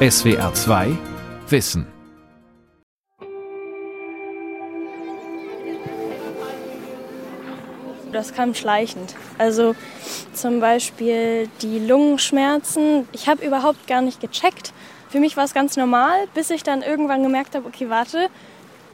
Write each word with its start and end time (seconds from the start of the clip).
SWR 0.00 0.54
2 0.54 0.96
Wissen. 1.48 1.84
Das 8.12 8.32
kam 8.32 8.54
schleichend. 8.54 9.16
Also 9.38 9.74
zum 10.34 10.60
Beispiel 10.60 11.48
die 11.62 11.80
Lungenschmerzen. 11.80 13.08
Ich 13.10 13.28
habe 13.28 13.44
überhaupt 13.44 13.88
gar 13.88 14.00
nicht 14.00 14.20
gecheckt. 14.20 14.72
Für 15.08 15.18
mich 15.18 15.36
war 15.36 15.42
es 15.42 15.52
ganz 15.52 15.76
normal, 15.76 16.28
bis 16.32 16.50
ich 16.50 16.62
dann 16.62 16.82
irgendwann 16.82 17.24
gemerkt 17.24 17.56
habe, 17.56 17.66
okay, 17.66 17.90
warte, 17.90 18.28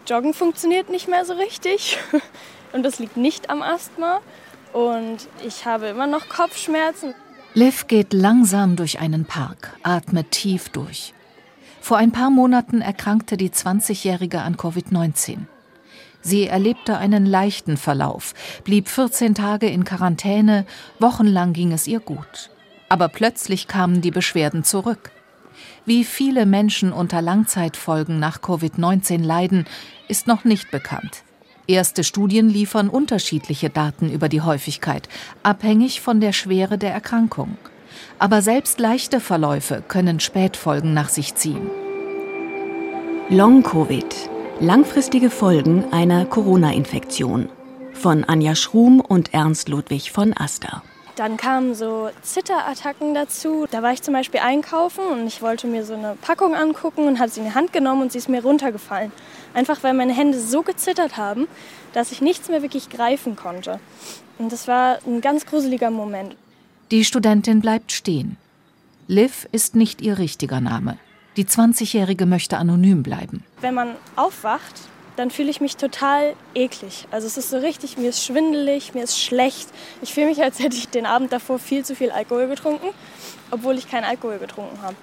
Joggen 0.07 0.32
funktioniert 0.32 0.89
nicht 0.89 1.07
mehr 1.07 1.27
so 1.27 1.34
richtig. 1.34 1.98
Und 2.73 2.82
das 2.82 2.98
liegt 2.98 3.18
nicht 3.18 3.50
am 3.50 3.61
Asthma. 3.61 4.23
Und 4.73 5.29
ich 5.45 5.66
habe 5.66 5.89
immer 5.89 6.07
noch 6.07 6.30
Kopfschmerzen. 6.30 7.14
Liv 7.57 7.86
geht 7.86 8.12
langsam 8.12 8.75
durch 8.75 8.98
einen 8.98 9.27
Park, 9.27 9.79
atmet 9.84 10.32
tief 10.32 10.71
durch. 10.71 11.14
Vor 11.81 11.96
ein 11.99 12.11
paar 12.11 12.31
Monaten 12.31 12.81
erkrankte 12.81 13.36
die 13.36 13.50
20-Jährige 13.50 14.40
an 14.40 14.57
Covid-19. 14.57 15.39
Sie 16.21 16.48
erlebte 16.48 16.98
einen 16.98 17.26
leichten 17.26 17.76
Verlauf, 17.76 18.35
blieb 18.64 18.89
14 18.89 19.36
Tage 19.36 19.68
in 19.68 19.85
Quarantäne, 19.85 20.67
wochenlang 20.98 21.53
ging 21.53 21.72
es 21.72 21.86
ihr 21.86 22.00
gut. 22.00 22.50
Aber 22.89 23.09
plötzlich 23.09 23.68
kamen 23.68 24.00
die 24.00 24.11
Beschwerden 24.11 24.64
zurück. 24.64 25.12
Wie 25.84 26.04
viele 26.04 26.46
Menschen 26.46 26.93
unter 26.93 27.23
Langzeitfolgen 27.23 28.18
nach 28.18 28.40
Covid-19 28.40 29.23
leiden, 29.23 29.67
ist 30.09 30.26
noch 30.26 30.43
nicht 30.45 30.71
bekannt. 30.71 31.24
Erste 31.67 32.05
Studien 32.05 32.50
liefern 32.50 32.91
unterschiedliche 32.91 33.70
Daten 33.70 34.11
über 34.11 34.28
die 34.28 34.42
Häufigkeit, 34.42 35.09
abhängig 35.42 36.03
von 36.03 36.20
der 36.20 36.33
Schwere 36.33 36.77
der 36.77 36.92
Erkrankung. 36.92 37.56
Aber 38.19 38.42
selbst 38.42 38.78
leichte 38.81 39.19
Verläufe 39.19 39.83
können 39.87 40.20
Spätfolgen 40.20 40.92
nach 40.92 41.09
sich 41.09 41.34
ziehen. 41.34 41.70
Long-Covid. 43.31 44.05
Langfristige 44.61 45.31
Folgen 45.31 45.91
einer 45.91 46.27
Corona-Infektion. 46.27 47.48
Von 47.95 48.25
Anja 48.25 48.55
Schrum 48.55 49.01
und 49.01 49.33
Ernst 49.33 49.70
Ludwig 49.70 50.12
von 50.12 50.35
Aster. 50.37 50.83
Dann 51.17 51.37
kamen 51.37 51.75
so 51.75 52.11
Zitterattacken 52.23 53.15
dazu. 53.15 53.67
Da 53.70 53.83
war 53.83 53.92
ich 53.92 54.03
zum 54.03 54.15
Beispiel 54.15 54.41
einkaufen 54.41 55.05
und 55.12 55.27
ich 55.29 55.42
wollte 55.42 55.69
mir 55.69 55.85
so 55.85 55.95
eine 55.95 56.17
Packung 56.20 56.57
angucken 56.57 57.07
und 57.07 57.20
habe 57.20 57.31
sie 57.31 57.41
in 57.41 57.47
die 57.47 57.55
Hand 57.55 57.73
genommen 57.73 58.03
und 58.03 58.12
sie 58.12 58.19
ist 58.19 58.29
mir 58.29 58.42
runtergefallen. 58.42 59.12
Einfach 59.55 59.83
weil 59.83 59.95
meine 59.95 60.13
Hände 60.13 60.39
so 60.39 60.63
gezittert 60.63 61.17
haben, 61.17 61.47
dass 61.93 62.13
ich 62.13 62.21
nichts 62.21 62.49
mehr 62.49 62.63
wirklich 62.63 62.91
greifen 62.91 63.37
konnte. 63.37 63.81
Und 64.39 64.53
das 64.53 64.69
war 64.69 64.99
ein 65.07 65.21
ganz 65.21 65.47
gruseliger 65.47 65.91
Moment. 65.91 66.37
Die 66.91 67.05
Studentin 67.05 67.61
bleibt 67.61 67.93
stehen. 67.93 68.37
Liv 69.07 69.49
ist 69.53 69.77
nicht 69.77 70.01
ihr 70.01 70.19
richtiger 70.19 70.61
Name. 70.61 70.99
Die 71.37 71.45
20-Jährige 71.45 72.27
möchte 72.27 72.59
anonym 72.59 73.03
bleiben. 73.03 73.45
Wenn 73.61 73.75
man 73.75 73.97
aufwacht, 74.17 74.75
dann 75.17 75.31
fühle 75.31 75.51
ich 75.51 75.61
mich 75.61 75.77
total 75.77 76.35
eklig. 76.55 77.07
Also 77.11 77.27
es 77.27 77.37
ist 77.37 77.51
so 77.51 77.59
richtig, 77.59 77.97
mir 77.99 78.09
ist 78.09 78.25
schwindelig, 78.25 78.95
mir 78.95 79.05
ist 79.05 79.21
schlecht. 79.21 79.69
Ich 80.03 80.15
fühle 80.15 80.27
mich, 80.27 80.43
als 80.43 80.59
hätte 80.59 80.77
ich 80.77 80.89
den 80.89 81.07
Abend 81.07 81.33
davor 81.33 81.59
viel 81.59 81.85
zu 81.85 81.95
viel 81.95 82.11
Alkohol 82.11 82.49
getrunken, 82.49 82.89
obwohl 83.51 83.79
ich 83.79 83.89
keinen 83.89 84.05
Alkohol 84.05 84.39
getrunken 84.39 84.81
habe. 84.83 84.97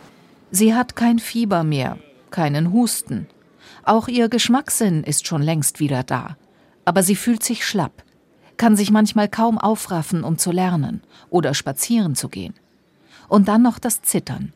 Sie 0.52 0.74
hat 0.76 0.96
kein 0.96 1.20
Fieber 1.20 1.64
mehr, 1.64 1.98
keinen 2.30 2.74
Husten. 2.74 3.28
Auch 3.84 4.08
ihr 4.08 4.30
Geschmackssinn 4.30 5.04
ist 5.04 5.28
schon 5.28 5.42
längst 5.42 5.80
wieder 5.80 6.04
da. 6.04 6.38
Aber 6.86 7.04
sie 7.04 7.16
fühlt 7.16 7.44
sich 7.44 7.66
schlapp, 7.66 8.04
kann 8.58 8.76
sich 8.76 8.92
manchmal 8.92 9.30
kaum 9.30 9.58
aufraffen, 9.58 10.23
um 10.23 10.38
zu 10.38 10.52
lernen 10.52 11.02
oder 11.30 11.54
spazieren 11.54 12.16
zu 12.16 12.30
gehen. 12.30 12.54
Und 13.28 13.48
dann 13.48 13.62
noch 13.62 13.80
das 13.80 14.02
Zittern. 14.02 14.54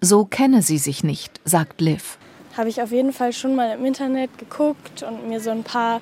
So 0.00 0.24
kenne 0.24 0.62
sie 0.62 0.78
sich 0.78 1.02
nicht, 1.02 1.40
sagt 1.44 1.80
Liv 1.80 2.18
habe 2.58 2.68
ich 2.68 2.82
auf 2.82 2.90
jeden 2.90 3.12
Fall 3.12 3.32
schon 3.32 3.54
mal 3.54 3.78
im 3.78 3.84
Internet 3.84 4.36
geguckt 4.36 5.04
und 5.04 5.28
mir 5.28 5.40
so 5.40 5.50
ein 5.50 5.62
paar 5.62 6.00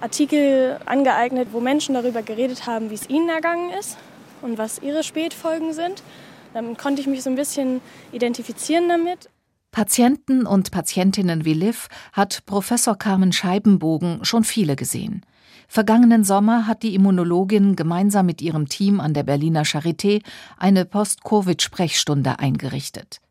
Artikel 0.00 0.80
angeeignet, 0.84 1.48
wo 1.52 1.60
Menschen 1.60 1.94
darüber 1.94 2.22
geredet 2.22 2.66
haben, 2.66 2.90
wie 2.90 2.94
es 2.94 3.08
ihnen 3.08 3.28
ergangen 3.28 3.70
ist 3.78 3.96
und 4.42 4.58
was 4.58 4.82
ihre 4.82 5.04
Spätfolgen 5.04 5.72
sind. 5.72 6.02
Dann 6.54 6.76
konnte 6.76 7.00
ich 7.00 7.06
mich 7.06 7.22
so 7.22 7.30
ein 7.30 7.36
bisschen 7.36 7.80
identifizieren 8.10 8.88
damit. 8.88 9.30
Patienten 9.72 10.44
und 10.44 10.70
Patientinnen 10.70 11.46
wie 11.46 11.54
Liv 11.54 11.88
hat 12.12 12.44
Professor 12.44 12.94
Carmen 12.96 13.32
Scheibenbogen 13.32 14.22
schon 14.22 14.44
viele 14.44 14.76
gesehen. 14.76 15.24
Vergangenen 15.66 16.24
Sommer 16.24 16.66
hat 16.66 16.82
die 16.82 16.94
Immunologin 16.94 17.74
gemeinsam 17.74 18.26
mit 18.26 18.42
ihrem 18.42 18.68
Team 18.68 19.00
an 19.00 19.14
der 19.14 19.22
Berliner 19.22 19.62
Charité 19.62 20.22
eine 20.58 20.84
Post-Covid-Sprechstunde 20.84 22.38
eingerichtet. 22.38 23.22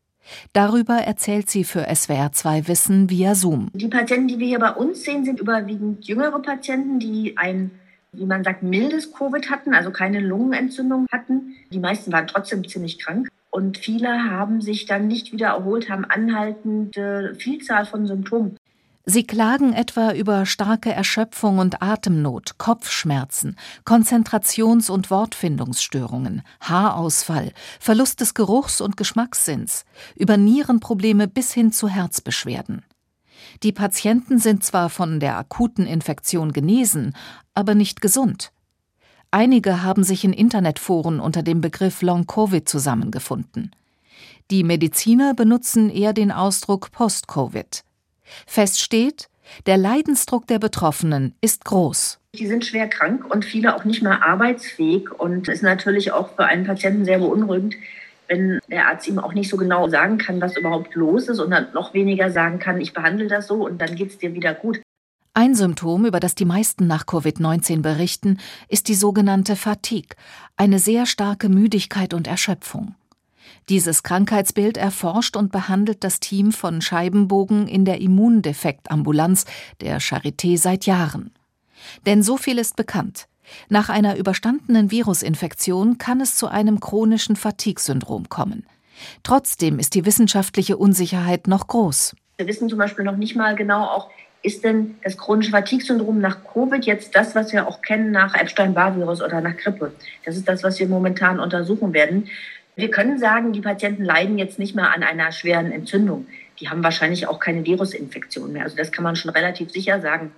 Darüber 0.52 0.94
erzählt 0.94 1.48
sie 1.48 1.62
für 1.62 1.88
SWR2 1.88 2.66
Wissen 2.66 3.08
via 3.08 3.36
Zoom. 3.36 3.70
Die 3.72 3.86
Patienten, 3.86 4.26
die 4.26 4.40
wir 4.40 4.48
hier 4.48 4.58
bei 4.58 4.72
uns 4.72 5.04
sehen, 5.04 5.24
sind 5.24 5.38
überwiegend 5.38 6.04
jüngere 6.04 6.42
Patienten, 6.42 6.98
die 6.98 7.36
ein, 7.36 7.70
wie 8.10 8.26
man 8.26 8.42
sagt, 8.42 8.64
mildes 8.64 9.12
Covid 9.12 9.48
hatten, 9.48 9.74
also 9.74 9.92
keine 9.92 10.18
Lungenentzündung 10.18 11.06
hatten. 11.12 11.54
Die 11.70 11.78
meisten 11.78 12.10
waren 12.10 12.26
trotzdem 12.26 12.66
ziemlich 12.66 12.98
krank. 12.98 13.28
Und 13.54 13.76
viele 13.76 14.08
haben 14.30 14.62
sich 14.62 14.86
dann 14.86 15.06
nicht 15.08 15.30
wieder 15.30 15.48
erholt, 15.48 15.90
haben 15.90 16.06
anhaltende 16.06 17.34
Vielzahl 17.38 17.84
von 17.84 18.06
Symptomen. 18.06 18.56
Sie 19.04 19.26
klagen 19.26 19.74
etwa 19.74 20.12
über 20.12 20.46
starke 20.46 20.90
Erschöpfung 20.90 21.58
und 21.58 21.82
Atemnot, 21.82 22.56
Kopfschmerzen, 22.56 23.56
Konzentrations- 23.84 24.90
und 24.90 25.10
Wortfindungsstörungen, 25.10 26.42
Haarausfall, 26.60 27.52
Verlust 27.78 28.22
des 28.22 28.32
Geruchs- 28.32 28.80
und 28.80 28.96
Geschmackssinns, 28.96 29.84
über 30.16 30.38
Nierenprobleme 30.38 31.28
bis 31.28 31.52
hin 31.52 31.72
zu 31.72 31.88
Herzbeschwerden. 31.88 32.86
Die 33.62 33.72
Patienten 33.72 34.38
sind 34.38 34.64
zwar 34.64 34.88
von 34.88 35.20
der 35.20 35.36
akuten 35.36 35.86
Infektion 35.86 36.52
genesen, 36.52 37.14
aber 37.52 37.74
nicht 37.74 38.00
gesund. 38.00 38.50
Einige 39.34 39.82
haben 39.82 40.04
sich 40.04 40.24
in 40.24 40.34
Internetforen 40.34 41.18
unter 41.18 41.42
dem 41.42 41.62
Begriff 41.62 42.02
Long-Covid 42.02 42.68
zusammengefunden. 42.68 43.74
Die 44.50 44.62
Mediziner 44.62 45.32
benutzen 45.32 45.88
eher 45.88 46.12
den 46.12 46.30
Ausdruck 46.30 46.92
Post-Covid. 46.92 47.82
Fest 48.46 48.82
steht, 48.82 49.30
der 49.64 49.78
Leidensdruck 49.78 50.46
der 50.48 50.58
Betroffenen 50.58 51.34
ist 51.40 51.64
groß. 51.64 52.18
Die 52.34 52.46
sind 52.46 52.66
schwer 52.66 52.88
krank 52.88 53.24
und 53.24 53.46
viele 53.46 53.74
auch 53.74 53.86
nicht 53.86 54.02
mehr 54.02 54.22
arbeitsfähig 54.22 55.10
und 55.10 55.48
ist 55.48 55.62
natürlich 55.62 56.12
auch 56.12 56.36
für 56.36 56.44
einen 56.44 56.66
Patienten 56.66 57.06
sehr 57.06 57.18
beunruhigend, 57.18 57.76
wenn 58.28 58.60
der 58.70 58.88
Arzt 58.88 59.08
ihm 59.08 59.18
auch 59.18 59.32
nicht 59.32 59.48
so 59.48 59.56
genau 59.56 59.88
sagen 59.88 60.18
kann, 60.18 60.42
was 60.42 60.58
überhaupt 60.58 60.94
los 60.94 61.28
ist 61.28 61.38
und 61.38 61.50
dann 61.50 61.68
noch 61.72 61.94
weniger 61.94 62.30
sagen 62.30 62.58
kann, 62.58 62.82
ich 62.82 62.92
behandle 62.92 63.28
das 63.28 63.46
so 63.46 63.64
und 63.64 63.80
dann 63.80 63.94
geht 63.96 64.10
es 64.10 64.18
dir 64.18 64.34
wieder 64.34 64.52
gut. 64.52 64.82
Ein 65.34 65.54
Symptom, 65.54 66.04
über 66.04 66.20
das 66.20 66.34
die 66.34 66.44
meisten 66.44 66.86
nach 66.86 67.06
Covid-19 67.06 67.80
berichten, 67.80 68.36
ist 68.68 68.88
die 68.88 68.94
sogenannte 68.94 69.56
Fatigue, 69.56 70.14
eine 70.58 70.78
sehr 70.78 71.06
starke 71.06 71.48
Müdigkeit 71.48 72.12
und 72.12 72.26
Erschöpfung. 72.26 72.94
Dieses 73.70 74.02
Krankheitsbild 74.02 74.76
erforscht 74.76 75.36
und 75.36 75.50
behandelt 75.50 76.04
das 76.04 76.20
Team 76.20 76.52
von 76.52 76.82
Scheibenbogen 76.82 77.66
in 77.66 77.86
der 77.86 78.02
Immundefektambulanz 78.02 79.46
der 79.80 80.02
Charité 80.02 80.58
seit 80.58 80.84
Jahren. 80.84 81.30
Denn 82.04 82.22
so 82.22 82.36
viel 82.36 82.58
ist 82.58 82.76
bekannt. 82.76 83.26
Nach 83.70 83.88
einer 83.88 84.16
überstandenen 84.16 84.90
Virusinfektion 84.90 85.96
kann 85.96 86.20
es 86.20 86.36
zu 86.36 86.48
einem 86.48 86.78
chronischen 86.78 87.36
Fatigue-Syndrom 87.36 88.28
kommen. 88.28 88.66
Trotzdem 89.22 89.78
ist 89.78 89.94
die 89.94 90.04
wissenschaftliche 90.04 90.76
Unsicherheit 90.76 91.46
noch 91.46 91.68
groß. 91.68 92.14
Wir 92.36 92.46
wissen 92.46 92.68
zum 92.68 92.78
Beispiel 92.78 93.06
noch 93.06 93.16
nicht 93.16 93.34
mal 93.34 93.56
genau 93.56 93.84
auch, 93.84 94.10
ist 94.42 94.64
denn 94.64 94.96
das 95.04 95.16
chronische 95.16 95.52
Fatigue-Syndrom 95.52 96.20
nach 96.20 96.38
Covid 96.52 96.84
jetzt 96.84 97.14
das, 97.14 97.34
was 97.34 97.52
wir 97.52 97.68
auch 97.68 97.80
kennen 97.80 98.10
nach 98.10 98.34
Epstein-Barr-Virus 98.34 99.22
oder 99.22 99.40
nach 99.40 99.56
Grippe? 99.56 99.92
Das 100.24 100.36
ist 100.36 100.48
das, 100.48 100.62
was 100.64 100.80
wir 100.80 100.88
momentan 100.88 101.38
untersuchen 101.38 101.92
werden. 101.92 102.28
Wir 102.74 102.90
können 102.90 103.18
sagen, 103.18 103.52
die 103.52 103.60
Patienten 103.60 104.04
leiden 104.04 104.38
jetzt 104.38 104.58
nicht 104.58 104.74
mehr 104.74 104.92
an 104.92 105.02
einer 105.02 105.30
schweren 105.30 105.70
Entzündung. 105.70 106.26
Die 106.58 106.68
haben 106.68 106.82
wahrscheinlich 106.82 107.28
auch 107.28 107.38
keine 107.38 107.64
Virusinfektion 107.64 108.52
mehr. 108.52 108.64
Also 108.64 108.76
das 108.76 108.90
kann 108.90 109.04
man 109.04 109.14
schon 109.14 109.30
relativ 109.30 109.70
sicher 109.70 110.00
sagen. 110.00 110.32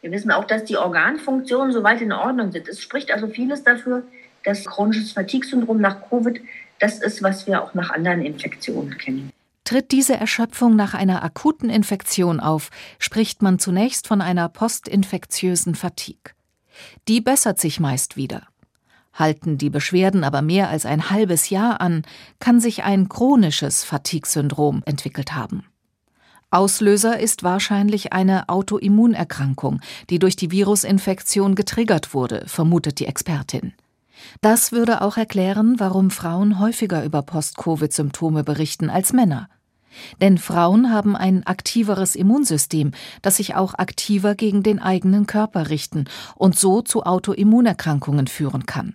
Wir 0.00 0.12
wissen 0.12 0.30
auch, 0.30 0.44
dass 0.44 0.64
die 0.64 0.76
Organfunktionen 0.76 1.72
soweit 1.72 2.00
in 2.00 2.12
Ordnung 2.12 2.52
sind. 2.52 2.68
Es 2.68 2.80
spricht 2.80 3.10
also 3.10 3.26
vieles 3.26 3.64
dafür, 3.64 4.04
dass 4.44 4.66
chronisches 4.66 5.12
Fatigue-Syndrom 5.12 5.80
nach 5.80 6.08
Covid 6.08 6.40
das 6.78 7.00
ist, 7.00 7.22
was 7.24 7.46
wir 7.48 7.62
auch 7.62 7.74
nach 7.74 7.90
anderen 7.90 8.24
Infektionen 8.24 8.96
kennen. 8.98 9.30
Tritt 9.68 9.92
diese 9.92 10.16
Erschöpfung 10.16 10.76
nach 10.76 10.94
einer 10.94 11.22
akuten 11.22 11.68
Infektion 11.68 12.40
auf, 12.40 12.70
spricht 12.98 13.42
man 13.42 13.58
zunächst 13.58 14.08
von 14.08 14.22
einer 14.22 14.48
postinfektiösen 14.48 15.74
Fatigue. 15.74 16.32
Die 17.06 17.20
bessert 17.20 17.60
sich 17.60 17.78
meist 17.78 18.16
wieder. 18.16 18.44
Halten 19.12 19.58
die 19.58 19.68
Beschwerden 19.68 20.24
aber 20.24 20.40
mehr 20.40 20.70
als 20.70 20.86
ein 20.86 21.10
halbes 21.10 21.50
Jahr 21.50 21.82
an, 21.82 22.06
kann 22.38 22.60
sich 22.62 22.82
ein 22.82 23.10
chronisches 23.10 23.84
Fatigue-Syndrom 23.84 24.84
entwickelt 24.86 25.34
haben. 25.34 25.66
Auslöser 26.50 27.20
ist 27.20 27.42
wahrscheinlich 27.42 28.14
eine 28.14 28.48
Autoimmunerkrankung, 28.48 29.82
die 30.08 30.18
durch 30.18 30.36
die 30.36 30.50
Virusinfektion 30.50 31.54
getriggert 31.54 32.14
wurde, 32.14 32.44
vermutet 32.46 33.00
die 33.00 33.06
Expertin. 33.06 33.74
Das 34.40 34.72
würde 34.72 35.02
auch 35.02 35.18
erklären, 35.18 35.74
warum 35.76 36.10
Frauen 36.10 36.58
häufiger 36.58 37.04
über 37.04 37.20
Post-Covid-Symptome 37.20 38.44
berichten 38.44 38.88
als 38.88 39.12
Männer. 39.12 39.50
Denn 40.20 40.38
Frauen 40.38 40.92
haben 40.92 41.16
ein 41.16 41.46
aktiveres 41.46 42.14
Immunsystem, 42.14 42.92
das 43.22 43.36
sich 43.36 43.54
auch 43.54 43.74
aktiver 43.74 44.34
gegen 44.34 44.62
den 44.62 44.80
eigenen 44.80 45.26
Körper 45.26 45.70
richten 45.70 46.04
und 46.36 46.56
so 46.56 46.82
zu 46.82 47.04
Autoimmunerkrankungen 47.04 48.26
führen 48.26 48.66
kann. 48.66 48.94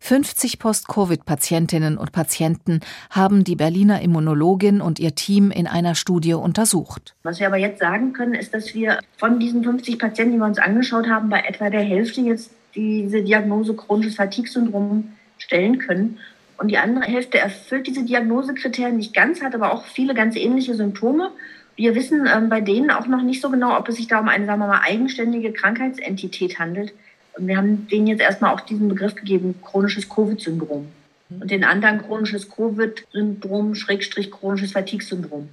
50 0.00 0.58
Post-Covid-Patientinnen 0.58 1.98
und 1.98 2.12
Patienten 2.12 2.80
haben 3.10 3.44
die 3.44 3.56
Berliner 3.56 4.00
Immunologin 4.00 4.80
und 4.80 4.98
ihr 4.98 5.14
Team 5.14 5.50
in 5.50 5.66
einer 5.66 5.94
Studie 5.94 6.34
untersucht. 6.34 7.14
Was 7.22 7.38
wir 7.38 7.46
aber 7.46 7.58
jetzt 7.58 7.80
sagen 7.80 8.12
können, 8.12 8.34
ist, 8.34 8.54
dass 8.54 8.74
wir 8.74 9.00
von 9.18 9.38
diesen 9.38 9.62
50 9.62 9.98
Patienten, 9.98 10.32
die 10.32 10.38
wir 10.38 10.46
uns 10.46 10.58
angeschaut 10.58 11.06
haben, 11.08 11.28
bei 11.28 11.40
etwa 11.40 11.68
der 11.68 11.82
Hälfte 11.82 12.22
jetzt 12.22 12.50
diese 12.74 13.22
Diagnose 13.22 13.74
chronisches 13.74 14.14
Fatigue-Syndrom 14.14 15.12
stellen 15.38 15.78
können. 15.78 16.18
Und 16.60 16.68
die 16.68 16.76
andere 16.76 17.06
Hälfte 17.06 17.38
erfüllt 17.38 17.86
diese 17.86 18.04
Diagnosekriterien 18.04 18.98
nicht 18.98 19.14
ganz, 19.14 19.40
hat 19.40 19.54
aber 19.54 19.72
auch 19.72 19.86
viele 19.86 20.12
ganz 20.12 20.36
ähnliche 20.36 20.74
Symptome. 20.74 21.32
Wir 21.74 21.94
wissen 21.94 22.28
ähm, 22.30 22.50
bei 22.50 22.60
denen 22.60 22.90
auch 22.90 23.06
noch 23.06 23.22
nicht 23.22 23.40
so 23.40 23.48
genau, 23.48 23.78
ob 23.78 23.88
es 23.88 23.96
sich 23.96 24.08
da 24.08 24.20
um 24.20 24.28
eine, 24.28 24.44
sagen 24.44 24.60
wir 24.60 24.66
mal, 24.66 24.82
eigenständige 24.84 25.54
Krankheitsentität 25.54 26.58
handelt. 26.58 26.92
Wir 27.38 27.56
haben 27.56 27.88
denen 27.88 28.06
jetzt 28.06 28.20
erstmal 28.20 28.52
auch 28.54 28.60
diesen 28.60 28.88
Begriff 28.88 29.14
gegeben, 29.14 29.54
chronisches 29.62 30.10
Covid-Syndrom. 30.10 30.88
Und 31.30 31.50
den 31.50 31.64
anderen 31.64 32.02
chronisches 32.02 32.50
Covid-Syndrom, 32.50 33.74
Schrägstrich 33.74 34.30
chronisches 34.30 34.72
Fatigue-Syndrom. 34.72 35.48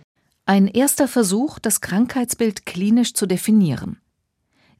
Ein 0.46 0.68
erster 0.68 1.08
Versuch, 1.08 1.58
das 1.60 1.80
Krankheitsbild 1.80 2.66
klinisch 2.66 3.14
zu 3.14 3.28
definieren. 3.28 4.02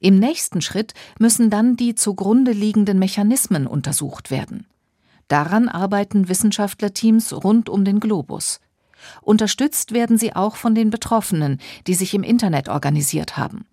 Im 0.02 0.20
nächsten 0.20 0.60
Schritt 0.60 0.94
müssen 1.20 1.50
dann 1.50 1.78
die 1.78 1.96
zugrunde 1.96 2.52
liegenden 2.52 3.00
Mechanismen 3.00 3.66
untersucht 3.66 4.30
werden. 4.30 4.66
Daran 5.28 5.68
arbeiten 5.70 6.30
Wissenschaftlerteams 6.30 7.34
rund 7.34 7.70
um 7.70 7.84
den 7.84 8.00
Globus. 8.00 8.60
Unterstützt 9.22 9.94
werden 9.94 10.18
sie 10.18 10.36
auch 10.36 10.56
von 10.56 10.76
den 10.76 10.90
Betroffenen, 10.90 11.60
die 11.86 11.94
sich 11.94 12.14
im 12.14 12.24
Internet 12.24 12.70
organisiert 12.70 13.38
haben. 13.38 13.66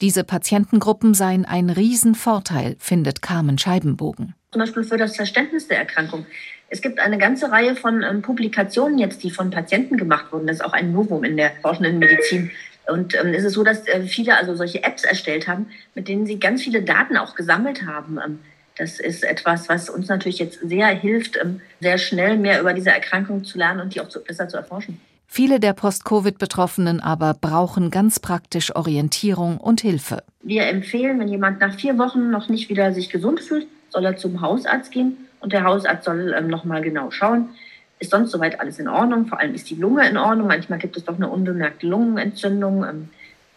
Diese 0.00 0.24
Patientengruppen 0.24 1.14
seien 1.14 1.44
ein 1.44 1.70
Riesenvorteil, 1.70 2.76
findet 2.78 3.22
Carmen 3.22 3.58
Scheibenbogen. 3.58 4.34
Zum 4.52 4.60
Beispiel 4.60 4.84
für 4.84 4.96
das 4.96 5.16
Verständnis 5.16 5.68
der 5.68 5.78
Erkrankung. 5.78 6.26
Es 6.68 6.80
gibt 6.80 6.98
eine 6.98 7.18
ganze 7.18 7.50
Reihe 7.50 7.76
von 7.76 8.02
ähm, 8.02 8.22
Publikationen 8.22 8.98
jetzt, 8.98 9.22
die 9.22 9.30
von 9.30 9.50
Patienten 9.50 9.96
gemacht 9.96 10.32
wurden. 10.32 10.46
Das 10.46 10.56
ist 10.56 10.64
auch 10.64 10.72
ein 10.72 10.92
Novum 10.92 11.24
in 11.24 11.36
der 11.36 11.52
forschenden 11.62 11.98
Medizin. 11.98 12.50
Und 12.86 13.14
ähm, 13.14 13.32
es 13.32 13.44
ist 13.44 13.54
so, 13.54 13.64
dass 13.64 13.86
äh, 13.86 14.02
viele 14.02 14.36
also 14.36 14.54
solche 14.54 14.82
Apps 14.82 15.04
erstellt 15.04 15.48
haben, 15.48 15.66
mit 15.94 16.08
denen 16.08 16.26
sie 16.26 16.38
ganz 16.38 16.62
viele 16.62 16.82
Daten 16.82 17.16
auch 17.16 17.34
gesammelt 17.34 17.86
haben. 17.86 18.18
Ähm, 18.24 18.38
das 18.76 18.98
ist 18.98 19.22
etwas, 19.24 19.68
was 19.68 19.88
uns 19.88 20.08
natürlich 20.08 20.38
jetzt 20.38 20.60
sehr 20.62 20.88
hilft, 20.88 21.38
ähm, 21.40 21.60
sehr 21.80 21.98
schnell 21.98 22.36
mehr 22.36 22.60
über 22.60 22.72
diese 22.72 22.90
Erkrankung 22.90 23.44
zu 23.44 23.58
lernen 23.58 23.80
und 23.80 23.94
die 23.94 24.00
auch 24.00 24.08
zu, 24.08 24.22
besser 24.22 24.48
zu 24.48 24.56
erforschen. 24.56 25.00
Viele 25.26 25.58
der 25.58 25.72
Post-Covid-Betroffenen 25.72 27.00
aber 27.00 27.34
brauchen 27.34 27.90
ganz 27.90 28.20
praktisch 28.20 28.74
Orientierung 28.74 29.58
und 29.58 29.80
Hilfe. 29.80 30.22
Wir 30.42 30.66
empfehlen, 30.66 31.18
wenn 31.18 31.28
jemand 31.28 31.60
nach 31.60 31.74
vier 31.74 31.98
Wochen 31.98 32.30
noch 32.30 32.48
nicht 32.48 32.68
wieder 32.68 32.92
sich 32.92 33.10
gesund 33.10 33.40
fühlt, 33.40 33.66
soll 33.90 34.04
er 34.04 34.16
zum 34.16 34.40
Hausarzt 34.40 34.92
gehen 34.92 35.16
und 35.40 35.52
der 35.52 35.64
Hausarzt 35.64 36.04
soll 36.04 36.34
ähm, 36.36 36.48
noch 36.48 36.64
mal 36.64 36.82
genau 36.82 37.10
schauen, 37.10 37.50
ist 37.98 38.10
sonst 38.10 38.30
soweit 38.30 38.60
alles 38.60 38.78
in 38.78 38.88
Ordnung. 38.88 39.26
Vor 39.26 39.38
allem 39.38 39.54
ist 39.54 39.70
die 39.70 39.76
Lunge 39.76 40.08
in 40.08 40.16
Ordnung. 40.16 40.48
Manchmal 40.48 40.78
gibt 40.78 40.96
es 40.96 41.04
doch 41.04 41.16
eine 41.16 41.28
unbemerkte 41.28 41.86
Lungenentzündung. 41.86 42.84
Ähm, 42.84 43.08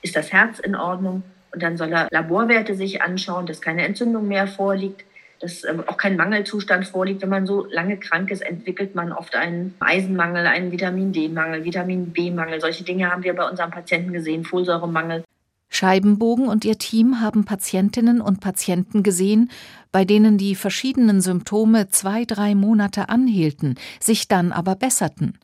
ist 0.02 0.16
das 0.16 0.32
Herz 0.32 0.60
in 0.60 0.76
Ordnung? 0.76 1.24
Und 1.58 1.64
dann 1.64 1.76
soll 1.76 1.92
er 1.92 2.08
Laborwerte 2.12 2.76
sich 2.76 3.02
anschauen, 3.02 3.48
dass 3.48 3.62
keine 3.62 3.84
Entzündung 3.84 4.28
mehr 4.28 4.46
vorliegt 4.46 5.04
dass 5.40 5.64
ähm, 5.64 5.84
auch 5.88 5.98
kein 5.98 6.16
Mangelzustand 6.16 6.88
vorliegt. 6.88 7.22
Wenn 7.22 7.30
man 7.30 7.48
so 7.48 7.66
lange 7.66 7.98
krank 7.98 8.32
ist, 8.32 8.42
entwickelt 8.42 8.94
man 8.96 9.12
oft 9.12 9.36
einen 9.36 9.74
Eisenmangel, 9.80 10.46
einen 10.48 10.72
Vitamin 10.72 11.12
D-Mangel, 11.12 11.64
Vitamin 11.64 12.12
B-Mangel. 12.12 12.62
Solche 12.62 12.84
Dinge 12.84 13.12
haben 13.12 13.24
wir 13.24 13.36
bei 13.36 13.48
unseren 13.48 13.72
Patienten 13.72 14.14
gesehen, 14.14 14.46
Folsäuremangel. 14.46 15.24
Scheibenbogen 15.70 16.48
und 16.48 16.64
ihr 16.64 16.78
Team 16.78 17.22
haben 17.22 17.44
Patientinnen 17.44 18.22
und 18.22 18.40
Patienten 18.40 19.04
gesehen, 19.04 19.52
bei 19.92 20.06
denen 20.06 20.38
die 20.38 20.56
verschiedenen 20.56 21.22
Symptome 21.22 21.90
zwei, 21.90 22.24
drei 22.24 22.56
Monate 22.56 23.10
anhielten, 23.10 23.76
sich 24.00 24.28
dann 24.28 24.52
aber 24.52 24.76
besserten. 24.76 25.38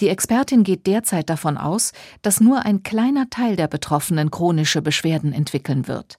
Die 0.00 0.08
Expertin 0.08 0.64
geht 0.64 0.86
derzeit 0.86 1.28
davon 1.30 1.56
aus, 1.56 1.92
dass 2.22 2.40
nur 2.40 2.64
ein 2.64 2.82
kleiner 2.82 3.30
Teil 3.30 3.56
der 3.56 3.68
Betroffenen 3.68 4.30
chronische 4.30 4.82
Beschwerden 4.82 5.32
entwickeln 5.32 5.88
wird. 5.88 6.18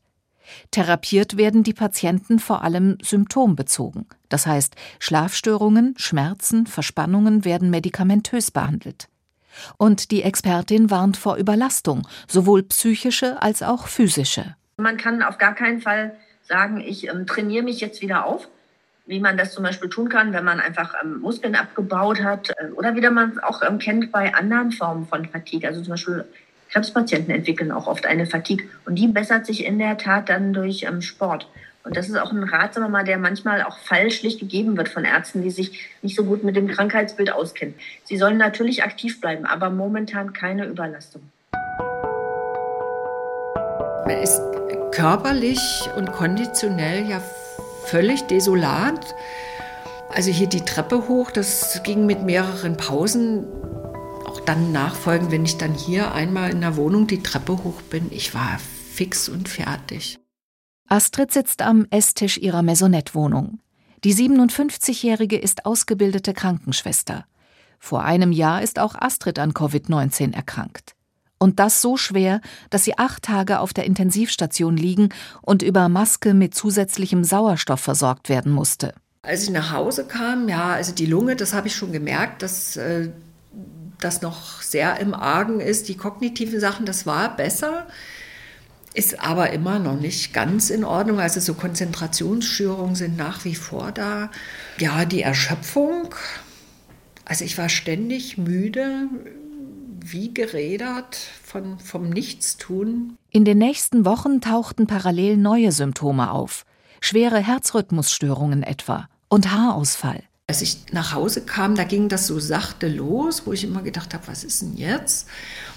Therapiert 0.71 1.37
werden 1.37 1.63
die 1.63 1.73
Patienten 1.73 2.39
vor 2.39 2.63
allem 2.63 2.97
symptombezogen. 3.01 4.07
Das 4.29 4.47
heißt, 4.47 4.75
Schlafstörungen, 4.99 5.93
Schmerzen, 5.97 6.65
Verspannungen 6.67 7.45
werden 7.45 7.69
medikamentös 7.69 8.51
behandelt. 8.51 9.09
Und 9.77 10.11
die 10.11 10.23
Expertin 10.23 10.89
warnt 10.89 11.17
vor 11.17 11.35
Überlastung, 11.37 12.07
sowohl 12.27 12.63
psychische 12.63 13.41
als 13.41 13.63
auch 13.63 13.87
physische. 13.87 14.55
Man 14.77 14.97
kann 14.97 15.21
auf 15.23 15.37
gar 15.37 15.55
keinen 15.55 15.81
Fall 15.81 16.15
sagen, 16.43 16.79
ich 16.81 17.07
ähm, 17.07 17.25
trainiere 17.27 17.63
mich 17.63 17.79
jetzt 17.79 18.01
wieder 18.01 18.25
auf, 18.25 18.47
wie 19.09 19.19
man 19.19 19.37
das 19.37 19.53
zum 19.53 19.63
Beispiel 19.63 19.89
tun 19.89 20.07
kann, 20.07 20.33
wenn 20.33 20.43
man 20.43 20.59
einfach 20.59 20.93
ähm, 21.03 21.19
Muskeln 21.19 21.55
abgebaut 21.55 22.21
hat 22.21 22.51
äh, 22.51 22.69
oder 22.75 22.95
wie 22.95 23.01
man 23.09 23.31
es 23.31 23.41
auch 23.41 23.63
ähm, 23.63 23.79
kennt 23.79 24.11
bei 24.11 24.35
anderen 24.35 24.71
Formen 24.71 25.07
von 25.07 25.25
Fatigue, 25.25 25.67
also 25.67 25.81
zum 25.81 25.89
Beispiel 25.89 26.25
Krebspatienten 26.69 27.33
entwickeln 27.33 27.71
auch 27.71 27.87
oft 27.87 28.05
eine 28.05 28.27
Fatigue 28.27 28.67
und 28.85 28.95
die 28.95 29.07
bessert 29.07 29.47
sich 29.47 29.65
in 29.65 29.79
der 29.79 29.97
Tat 29.97 30.29
dann 30.29 30.53
durch 30.53 30.83
ähm, 30.83 31.01
Sport. 31.01 31.49
Und 31.83 31.97
das 31.97 32.07
ist 32.07 32.17
auch 32.17 32.31
ein 32.31 32.43
Rat, 32.43 32.75
sagen 32.75 32.85
wir 32.85 32.89
mal, 32.89 33.03
der 33.03 33.17
manchmal 33.17 33.63
auch 33.63 33.79
falschlich 33.79 34.37
gegeben 34.37 34.77
wird 34.77 34.89
von 34.89 35.05
Ärzten, 35.05 35.41
die 35.41 35.49
sich 35.49 35.89
nicht 36.03 36.15
so 36.15 36.23
gut 36.23 36.43
mit 36.43 36.55
dem 36.55 36.67
Krankheitsbild 36.67 37.31
auskennen. 37.31 37.73
Sie 38.03 38.15
sollen 38.15 38.37
natürlich 38.37 38.83
aktiv 38.83 39.19
bleiben, 39.19 39.47
aber 39.47 39.71
momentan 39.71 40.33
keine 40.33 40.67
Überlastung. 40.67 41.23
Man 44.05 44.21
ist 44.21 44.39
körperlich 44.91 45.89
und 45.95 46.11
konditionell 46.11 47.09
ja 47.09 47.19
völlig 47.89 48.23
desolat. 48.23 49.15
Also 50.13 50.31
hier 50.31 50.47
die 50.47 50.61
Treppe 50.61 51.07
hoch, 51.07 51.31
das 51.31 51.81
ging 51.83 52.05
mit 52.05 52.23
mehreren 52.23 52.77
Pausen 52.77 53.45
dann 54.49 54.71
nachfolgen, 54.71 55.29
wenn 55.29 55.45
ich 55.45 55.57
dann 55.57 55.75
hier 55.75 56.11
einmal 56.11 56.49
in 56.49 56.61
der 56.61 56.75
Wohnung 56.75 57.05
die 57.05 57.21
Treppe 57.21 57.63
hoch 57.63 57.83
bin. 57.83 58.07
Ich 58.09 58.33
war 58.33 58.57
fix 58.91 59.29
und 59.29 59.47
fertig. 59.47 60.17
Astrid 60.87 61.31
sitzt 61.31 61.61
am 61.61 61.85
Esstisch 61.91 62.39
ihrer 62.39 62.63
Maisonette-Wohnung. 62.63 63.59
Die 64.03 64.15
57-Jährige 64.15 65.37
ist 65.37 65.67
ausgebildete 65.67 66.33
Krankenschwester. 66.33 67.25
Vor 67.77 68.03
einem 68.03 68.31
Jahr 68.31 68.63
ist 68.63 68.79
auch 68.79 68.95
Astrid 68.95 69.37
an 69.37 69.53
Covid-19 69.53 70.33
erkrankt. 70.33 70.95
Und 71.39 71.59
das 71.59 71.81
so 71.81 71.95
schwer, 71.97 72.41
dass 72.69 72.83
sie 72.83 72.97
acht 72.97 73.23
Tage 73.23 73.59
auf 73.59 73.73
der 73.73 73.85
Intensivstation 73.85 74.75
liegen 74.75 75.09
und 75.41 75.63
über 75.63 75.87
Maske 75.87 76.33
mit 76.33 76.53
zusätzlichem 76.53 77.23
Sauerstoff 77.23 77.79
versorgt 77.79 78.27
werden 78.27 78.51
musste. 78.51 78.93
Als 79.21 79.43
ich 79.43 79.49
nach 79.49 79.71
Hause 79.71 80.05
kam, 80.05 80.49
ja, 80.49 80.73
also 80.73 80.93
die 80.93 81.05
Lunge, 81.05 81.35
das 81.35 81.53
habe 81.53 81.67
ich 81.67 81.75
schon 81.75 81.91
gemerkt, 81.91 82.41
dass 82.41 82.75
äh, 82.77 83.09
das 83.99 84.21
noch 84.21 84.61
sehr 84.61 84.99
im 84.99 85.13
Argen 85.13 85.59
ist. 85.59 85.87
Die 85.89 85.95
kognitiven 85.95 86.59
Sachen, 86.59 86.85
das 86.85 87.05
war 87.05 87.35
besser, 87.35 87.87
ist 88.93 89.21
aber 89.21 89.51
immer 89.51 89.79
noch 89.79 89.99
nicht 89.99 90.33
ganz 90.33 90.69
in 90.69 90.83
Ordnung. 90.83 91.19
Also 91.19 91.39
so 91.39 91.53
Konzentrationsstörungen 91.53 92.95
sind 92.95 93.17
nach 93.17 93.45
wie 93.45 93.55
vor 93.55 93.91
da. 93.91 94.29
Ja, 94.77 95.05
die 95.05 95.21
Erschöpfung. 95.21 96.15
Also 97.25 97.45
ich 97.45 97.57
war 97.57 97.69
ständig 97.69 98.37
müde, 98.37 99.07
wie 100.03 100.33
gerädert 100.33 101.15
von, 101.43 101.79
vom 101.79 102.09
Nichtstun. 102.09 103.17
In 103.31 103.45
den 103.45 103.57
nächsten 103.57 104.05
Wochen 104.05 104.41
tauchten 104.41 104.87
parallel 104.87 105.37
neue 105.37 105.71
Symptome 105.71 106.31
auf. 106.31 106.65
Schwere 107.01 107.39
Herzrhythmusstörungen 107.39 108.63
etwa 108.63 109.07
und 109.29 109.51
Haarausfall. 109.51 110.23
Als 110.47 110.61
ich 110.61 110.91
nach 110.91 111.13
Hause 111.13 111.41
kam, 111.41 111.75
da 111.75 111.83
ging 111.83 112.09
das 112.09 112.25
so 112.25 112.39
sachte 112.39 112.87
los, 112.87 113.45
wo 113.45 113.53
ich 113.53 113.63
immer 113.63 113.83
gedacht 113.83 114.13
habe, 114.13 114.27
was 114.27 114.43
ist 114.43 114.63
denn 114.63 114.75
jetzt? 114.75 115.27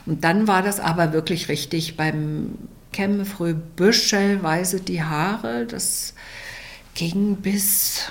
Und 0.06 0.24
dann 0.24 0.48
war 0.48 0.62
das 0.62 0.80
aber 0.80 1.12
wirklich 1.12 1.48
richtig 1.48 1.96
beim 1.96 2.56
Kämme 2.90 3.24
früh 3.24 3.54
büschelweise 3.54 4.80
die 4.80 5.02
Haare. 5.02 5.66
Das 5.66 6.14
ging 6.94 7.36
bis 7.36 8.10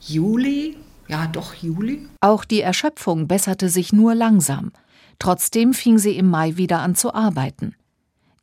Juli, 0.00 0.76
ja 1.08 1.26
doch 1.26 1.54
Juli. 1.54 2.08
Auch 2.20 2.44
die 2.44 2.60
Erschöpfung 2.60 3.28
besserte 3.28 3.68
sich 3.68 3.92
nur 3.92 4.14
langsam. 4.14 4.72
Trotzdem 5.18 5.74
fing 5.74 5.98
sie 5.98 6.16
im 6.16 6.28
Mai 6.28 6.56
wieder 6.56 6.80
an 6.80 6.94
zu 6.94 7.14
arbeiten. 7.14 7.74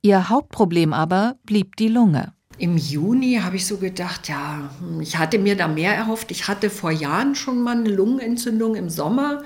Ihr 0.02 0.30
Hauptproblem 0.30 0.94
aber 0.94 1.36
blieb 1.44 1.76
die 1.76 1.88
Lunge. 1.88 2.34
Im 2.58 2.78
Juni 2.78 3.40
habe 3.42 3.56
ich 3.56 3.66
so 3.66 3.78
gedacht, 3.78 4.30
ja, 4.30 4.70
ich 5.00 5.18
hatte 5.18 5.40
mir 5.40 5.56
da 5.56 5.68
mehr 5.68 5.96
erhofft. 5.96 6.32
Ich 6.32 6.48
hatte 6.48 6.70
vor 6.70 6.92
Jahren 6.92 7.36
schon 7.36 7.62
mal 7.62 7.78
eine 7.78 7.90
Lungenentzündung 7.90 8.76
im 8.76 8.90
Sommer. 8.90 9.44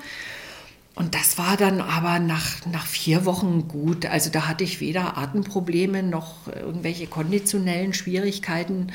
Und 0.94 1.14
das 1.14 1.36
war 1.36 1.58
dann 1.58 1.82
aber 1.82 2.18
nach, 2.18 2.64
nach 2.66 2.86
vier 2.86 3.26
Wochen 3.26 3.68
gut. 3.68 4.06
Also 4.06 4.30
da 4.30 4.48
hatte 4.48 4.64
ich 4.64 4.80
weder 4.80 5.18
Atemprobleme 5.18 6.02
noch 6.02 6.48
irgendwelche 6.48 7.06
konditionellen 7.06 7.92
Schwierigkeiten. 7.92 8.92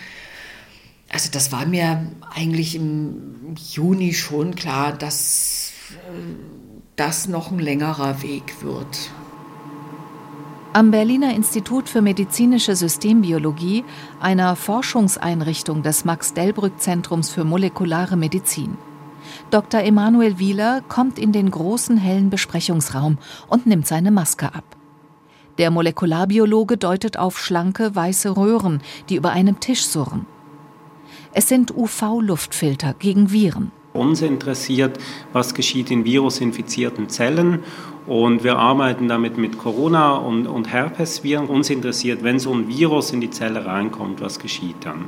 Also 1.10 1.30
das 1.32 1.52
war 1.52 1.66
mir 1.66 2.12
eigentlich 2.34 2.76
im 2.76 3.56
Juni 3.56 4.14
schon 4.14 4.56
klar, 4.56 4.94
dass 4.94 5.74
äh, 5.92 6.61
das 7.02 7.28
noch 7.28 7.50
ein 7.50 7.58
längerer 7.58 8.22
Weg 8.22 8.62
wird. 8.62 9.10
Am 10.72 10.92
Berliner 10.92 11.34
Institut 11.34 11.90
für 11.90 12.00
medizinische 12.00 12.76
Systembiologie, 12.76 13.84
einer 14.20 14.56
Forschungseinrichtung 14.56 15.82
des 15.82 16.06
Max-Delbrück-Zentrums 16.06 17.32
für 17.32 17.44
molekulare 17.44 18.18
Medizin. 18.18 18.78
Dr. 19.50 19.82
Emanuel 19.82 20.38
Wieler 20.38 20.82
kommt 20.90 21.18
in 21.18 21.32
den 21.32 21.50
großen 21.50 21.98
hellen 21.98 22.30
Besprechungsraum 22.30 23.18
und 23.48 23.66
nimmt 23.66 23.88
seine 23.88 24.12
Maske 24.12 24.54
ab. 24.54 24.78
Der 25.58 25.72
Molekularbiologe 25.72 26.78
deutet 26.78 27.18
auf 27.18 27.40
schlanke 27.40 27.96
weiße 27.96 28.38
Röhren, 28.38 28.80
die 29.10 29.16
über 29.16 29.32
einem 29.32 29.60
Tisch 29.60 29.88
surren. 29.88 30.28
Es 31.34 31.50
sind 31.50 31.76
UV-Luftfilter 31.76 32.94
gegen 32.94 33.32
Viren. 33.32 33.72
Uns 33.94 34.22
interessiert, 34.22 34.98
was 35.34 35.54
geschieht 35.54 35.92
in 35.92 36.06
virusinfizierten 36.06 37.10
Zellen 37.10 37.60
und 38.08 38.44
wir 38.44 38.58
arbeiten 38.58 39.08
damit 39.08 39.38
mit 39.38 39.58
Corona 39.58 40.16
und, 40.16 40.48
und 40.48 40.72
Herpesviren. 40.72 41.48
Uns 41.48 41.70
interessiert, 41.70 42.24
wenn 42.24 42.40
so 42.40 42.54
ein 42.54 42.68
Virus 42.68 43.12
in 43.12 43.22
die 43.22 43.30
Zelle 43.30 43.66
reinkommt, 43.66 44.22
was 44.22 44.40
geschieht 44.40 44.78
dann? 44.82 45.06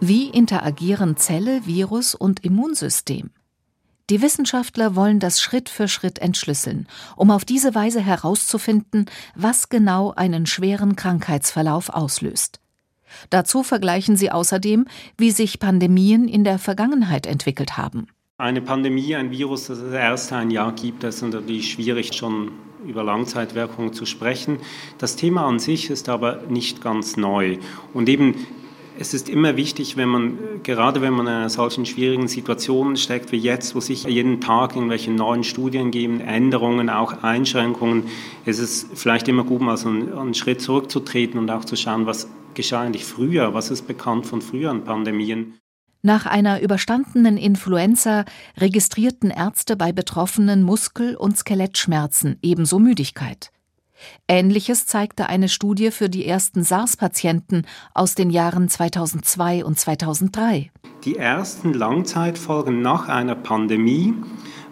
Wie 0.00 0.28
interagieren 0.28 1.16
Zelle, 1.16 1.66
Virus 1.66 2.14
und 2.14 2.44
Immunsystem? 2.44 3.30
Die 4.10 4.22
Wissenschaftler 4.22 4.94
wollen 4.94 5.20
das 5.20 5.40
Schritt 5.40 5.68
für 5.68 5.88
Schritt 5.88 6.18
entschlüsseln, 6.18 6.86
um 7.16 7.30
auf 7.30 7.44
diese 7.44 7.74
Weise 7.74 8.00
herauszufinden, 8.00 9.06
was 9.34 9.68
genau 9.68 10.12
einen 10.12 10.46
schweren 10.46 10.96
Krankheitsverlauf 10.96 11.90
auslöst. 11.90 12.60
Dazu 13.30 13.62
vergleichen 13.62 14.16
sie 14.16 14.30
außerdem, 14.30 14.86
wie 15.16 15.30
sich 15.30 15.58
Pandemien 15.58 16.28
in 16.28 16.44
der 16.44 16.58
Vergangenheit 16.58 17.26
entwickelt 17.26 17.76
haben. 17.76 18.06
Eine 18.40 18.60
Pandemie, 18.60 19.16
ein 19.16 19.32
Virus, 19.32 19.66
das 19.66 19.78
es 19.78 19.92
erst 19.92 20.32
ein 20.32 20.52
Jahr 20.52 20.70
gibt, 20.70 21.02
das 21.02 21.16
ist 21.16 21.22
natürlich 21.22 21.72
schwierig, 21.72 22.12
schon 22.14 22.52
über 22.86 23.02
Langzeitwirkungen 23.02 23.92
zu 23.92 24.06
sprechen. 24.06 24.58
Das 24.96 25.16
Thema 25.16 25.44
an 25.44 25.58
sich 25.58 25.90
ist 25.90 26.08
aber 26.08 26.42
nicht 26.48 26.80
ganz 26.80 27.16
neu. 27.16 27.58
Und 27.92 28.08
eben 28.08 28.46
es 28.96 29.12
ist 29.12 29.28
immer 29.28 29.56
wichtig, 29.56 29.96
wenn 29.96 30.08
man, 30.08 30.38
gerade 30.62 31.00
wenn 31.00 31.14
man 31.14 31.26
in 31.26 31.32
einer 31.32 31.50
solchen 31.50 31.84
schwierigen 31.84 32.28
Situation 32.28 32.96
steckt 32.96 33.32
wie 33.32 33.38
jetzt, 33.38 33.74
wo 33.74 33.80
sich 33.80 34.04
jeden 34.04 34.40
Tag 34.40 34.76
irgendwelche 34.76 35.10
neuen 35.10 35.42
Studien 35.42 35.90
geben, 35.90 36.20
Änderungen, 36.20 36.90
auch 36.90 37.24
Einschränkungen, 37.24 38.04
ist 38.44 38.60
es 38.60 38.86
vielleicht 38.94 39.26
immer 39.26 39.42
gut, 39.42 39.62
mal 39.62 39.76
so 39.76 39.88
einen, 39.88 40.34
Schritt 40.34 40.60
zurückzutreten 40.60 41.40
und 41.40 41.50
auch 41.50 41.64
zu 41.64 41.74
schauen, 41.74 42.06
was 42.06 42.30
geschah 42.54 42.82
eigentlich 42.82 43.04
früher, 43.04 43.52
was 43.52 43.72
ist 43.72 43.88
bekannt 43.88 44.26
von 44.26 44.42
früheren 44.42 44.84
Pandemien. 44.84 45.54
Nach 46.08 46.24
einer 46.24 46.62
überstandenen 46.62 47.36
Influenza 47.36 48.24
registrierten 48.56 49.28
Ärzte 49.28 49.76
bei 49.76 49.92
Betroffenen 49.92 50.62
Muskel- 50.62 51.16
und 51.16 51.36
Skelettschmerzen, 51.36 52.38
ebenso 52.40 52.78
Müdigkeit. 52.78 53.50
Ähnliches 54.26 54.86
zeigte 54.86 55.28
eine 55.28 55.50
Studie 55.50 55.90
für 55.90 56.08
die 56.08 56.24
ersten 56.24 56.64
SARS-Patienten 56.64 57.66
aus 57.92 58.14
den 58.14 58.30
Jahren 58.30 58.70
2002 58.70 59.66
und 59.66 59.78
2003. 59.78 60.70
Die 61.04 61.16
ersten 61.16 61.74
Langzeitfolgen 61.74 62.80
nach 62.80 63.10
einer 63.10 63.34
Pandemie 63.34 64.14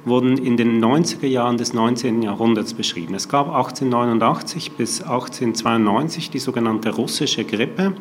wurden 0.07 0.39
in 0.39 0.57
den 0.57 0.83
90er 0.83 1.27
Jahren 1.27 1.59
des 1.59 1.75
19. 1.75 2.23
Jahrhunderts 2.23 2.75
beschrieben. 2.75 3.15
Es 3.15 3.29
gab 3.29 3.49
1889 3.49 4.73
bis 4.73 5.03
1892 5.03 6.31
die 6.31 6.39
sogenannte 6.39 6.95
russische 6.95 7.45
Grippe 7.45 7.95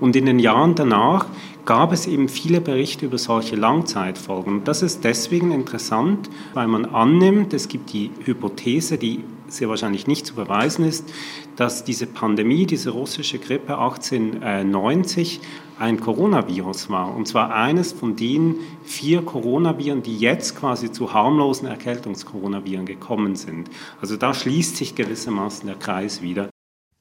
und 0.00 0.16
in 0.16 0.26
den 0.26 0.38
Jahren 0.38 0.74
danach 0.74 1.26
gab 1.64 1.92
es 1.92 2.06
eben 2.06 2.28
viele 2.28 2.60
Berichte 2.60 3.06
über 3.06 3.18
solche 3.18 3.56
Langzeitfolgen. 3.56 4.64
Das 4.64 4.82
ist 4.82 5.04
deswegen 5.04 5.52
interessant, 5.52 6.28
weil 6.54 6.66
man 6.66 6.84
annimmt, 6.86 7.52
es 7.54 7.68
gibt 7.68 7.92
die 7.92 8.10
Hypothese, 8.24 8.98
die 8.98 9.24
sehr 9.48 9.68
wahrscheinlich 9.68 10.06
nicht 10.06 10.26
zu 10.26 10.34
beweisen 10.34 10.84
ist, 10.84 11.12
dass 11.56 11.84
diese 11.84 12.06
Pandemie, 12.06 12.66
diese 12.66 12.90
russische 12.90 13.38
Grippe 13.38 13.78
1890 13.78 15.40
ein 15.78 16.00
Coronavirus 16.00 16.90
war. 16.90 17.14
Und 17.14 17.28
zwar 17.28 17.54
eines 17.54 17.92
von 17.92 18.16
den 18.16 18.56
vier 18.82 19.22
Coronaviren, 19.22 20.02
die 20.02 20.16
jetzt 20.16 20.56
quasi 20.56 20.90
zu 20.90 21.12
harmlosen 21.12 21.68
Erkältungskoronaviren 21.68 22.86
gekommen 22.86 23.36
sind. 23.36 23.68
Also 24.00 24.16
da 24.16 24.32
schließt 24.32 24.76
sich 24.76 24.94
gewissermaßen 24.94 25.66
der 25.66 25.76
Kreis 25.76 26.22
wieder. 26.22 26.48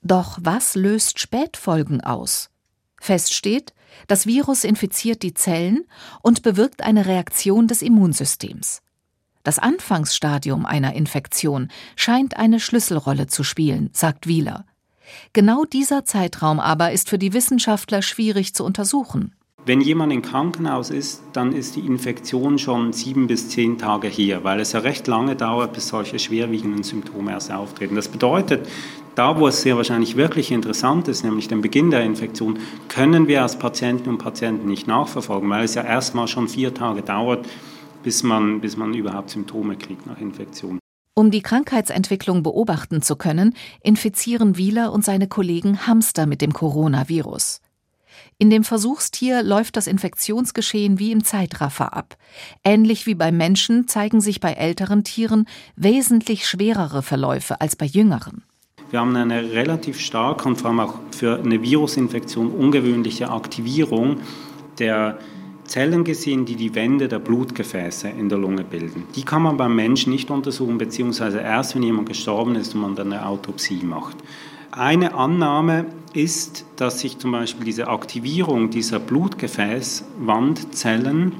Doch 0.03 0.39
was 0.41 0.75
löst 0.75 1.19
Spätfolgen 1.19 2.01
aus? 2.01 2.49
Fest 3.01 3.33
steht, 3.33 3.73
das 4.07 4.27
Virus 4.27 4.63
infiziert 4.63 5.23
die 5.23 5.33
Zellen 5.33 5.85
und 6.21 6.43
bewirkt 6.43 6.83
eine 6.83 7.07
Reaktion 7.07 7.67
des 7.67 7.81
Immunsystems. 7.81 8.81
Das 9.43 9.57
Anfangsstadium 9.57 10.67
einer 10.67 10.93
Infektion 10.93 11.69
scheint 11.95 12.37
eine 12.37 12.59
Schlüsselrolle 12.59 13.25
zu 13.25 13.43
spielen, 13.43 13.89
sagt 13.91 14.27
Wieler. 14.27 14.65
Genau 15.33 15.65
dieser 15.65 16.05
Zeitraum 16.05 16.59
aber 16.59 16.91
ist 16.91 17.09
für 17.09 17.17
die 17.17 17.33
Wissenschaftler 17.33 18.03
schwierig 18.03 18.53
zu 18.53 18.63
untersuchen. 18.63 19.35
Wenn 19.63 19.79
jemand 19.79 20.11
im 20.11 20.23
Krankenhaus 20.23 20.89
ist, 20.89 21.21
dann 21.33 21.53
ist 21.53 21.75
die 21.75 21.81
Infektion 21.81 22.57
schon 22.57 22.93
sieben 22.93 23.27
bis 23.27 23.49
zehn 23.49 23.77
Tage 23.77 24.07
her, 24.07 24.43
weil 24.43 24.59
es 24.59 24.71
ja 24.71 24.79
recht 24.79 25.05
lange 25.05 25.35
dauert, 25.35 25.73
bis 25.73 25.87
solche 25.87 26.17
schwerwiegenden 26.17 26.81
Symptome 26.81 27.31
erst 27.31 27.51
auftreten. 27.51 27.95
Das 27.95 28.07
bedeutet, 28.07 28.67
da 29.13 29.39
wo 29.39 29.47
es 29.47 29.61
sehr 29.61 29.77
wahrscheinlich 29.77 30.17
wirklich 30.17 30.51
interessant 30.51 31.07
ist, 31.07 31.23
nämlich 31.23 31.47
den 31.47 31.61
Beginn 31.61 31.91
der 31.91 32.03
Infektion, 32.03 32.57
können 32.89 33.27
wir 33.27 33.43
als 33.43 33.59
Patienten 33.59 34.09
und 34.09 34.17
Patienten 34.17 34.67
nicht 34.67 34.87
nachverfolgen, 34.87 35.47
weil 35.51 35.65
es 35.65 35.75
ja 35.75 35.83
erstmal 35.83 36.27
schon 36.27 36.47
vier 36.47 36.73
Tage 36.73 37.03
dauert, 37.03 37.47
bis 38.01 38.23
man, 38.23 38.61
bis 38.61 38.77
man 38.77 38.95
überhaupt 38.95 39.29
Symptome 39.29 39.75
kriegt 39.75 40.07
nach 40.07 40.19
Infektion. 40.19 40.79
Um 41.13 41.29
die 41.29 41.43
Krankheitsentwicklung 41.43 42.41
beobachten 42.41 43.03
zu 43.03 43.15
können, 43.15 43.53
infizieren 43.83 44.57
Wieler 44.57 44.91
und 44.91 45.05
seine 45.05 45.27
Kollegen 45.27 45.85
Hamster 45.85 46.25
mit 46.25 46.41
dem 46.41 46.51
Coronavirus. 46.51 47.59
In 48.37 48.49
dem 48.49 48.63
Versuchstier 48.63 49.43
läuft 49.43 49.77
das 49.77 49.87
Infektionsgeschehen 49.87 50.99
wie 50.99 51.11
im 51.11 51.23
Zeitraffer 51.23 51.95
ab. 51.95 52.17
Ähnlich 52.63 53.05
wie 53.05 53.15
bei 53.15 53.31
Menschen 53.31 53.87
zeigen 53.87 54.21
sich 54.21 54.39
bei 54.39 54.53
älteren 54.53 55.03
Tieren 55.03 55.45
wesentlich 55.75 56.47
schwerere 56.47 57.01
Verläufe 57.01 57.61
als 57.61 57.75
bei 57.75 57.85
jüngeren. 57.85 58.43
Wir 58.89 58.99
haben 58.99 59.15
eine 59.15 59.53
relativ 59.53 59.99
starke 59.99 60.49
und 60.49 60.57
vor 60.57 60.69
allem 60.69 60.81
auch 60.81 60.95
für 61.11 61.39
eine 61.39 61.61
Virusinfektion 61.61 62.51
ungewöhnliche 62.51 63.29
Aktivierung 63.29 64.17
der 64.79 65.17
Zellen 65.63 66.03
gesehen, 66.03 66.45
die 66.45 66.57
die 66.57 66.75
Wände 66.75 67.07
der 67.07 67.19
Blutgefäße 67.19 68.09
in 68.09 68.27
der 68.27 68.37
Lunge 68.37 68.65
bilden. 68.65 69.07
Die 69.15 69.23
kann 69.23 69.41
man 69.41 69.55
beim 69.55 69.73
Menschen 69.73 70.11
nicht 70.11 70.29
untersuchen, 70.29 70.77
beziehungsweise 70.77 71.39
erst, 71.39 71.75
wenn 71.75 71.83
jemand 71.83 72.09
gestorben 72.09 72.55
ist 72.55 72.75
und 72.75 72.81
man 72.81 72.95
dann 72.95 73.13
eine 73.13 73.25
Autopsie 73.25 73.81
macht. 73.83 74.17
Eine 74.71 75.13
Annahme 75.15 75.87
ist, 76.13 76.65
dass 76.77 77.01
sich 77.01 77.19
zum 77.19 77.33
Beispiel 77.33 77.65
diese 77.65 77.89
Aktivierung 77.89 78.69
dieser 78.69 78.99
Blutgefäßwandzellen, 78.99 81.33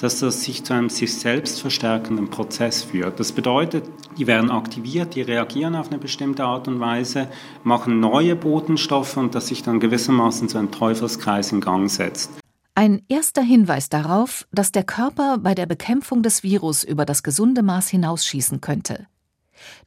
dass 0.00 0.20
das 0.20 0.42
sich 0.42 0.64
zu 0.64 0.72
einem 0.72 0.88
sich 0.88 1.12
selbst 1.14 1.60
verstärkenden 1.60 2.30
Prozess 2.30 2.82
führt. 2.82 3.20
Das 3.20 3.32
bedeutet, 3.32 3.84
die 4.16 4.26
werden 4.26 4.50
aktiviert, 4.50 5.14
die 5.14 5.20
reagieren 5.20 5.76
auf 5.76 5.90
eine 5.90 5.98
bestimmte 5.98 6.44
Art 6.44 6.66
und 6.66 6.80
Weise, 6.80 7.28
machen 7.62 8.00
neue 8.00 8.36
Botenstoffe 8.36 9.18
und 9.18 9.34
dass 9.34 9.48
sich 9.48 9.62
dann 9.62 9.80
gewissermaßen 9.80 10.48
so 10.48 10.56
ein 10.56 10.70
Teufelskreis 10.70 11.52
in 11.52 11.60
Gang 11.60 11.90
setzt. 11.90 12.30
Ein 12.74 13.02
erster 13.08 13.42
Hinweis 13.42 13.90
darauf, 13.90 14.48
dass 14.50 14.72
der 14.72 14.84
Körper 14.84 15.36
bei 15.36 15.54
der 15.54 15.66
Bekämpfung 15.66 16.22
des 16.22 16.42
Virus 16.42 16.84
über 16.84 17.04
das 17.04 17.22
gesunde 17.22 17.62
Maß 17.62 17.88
hinausschießen 17.88 18.62
könnte. 18.62 19.08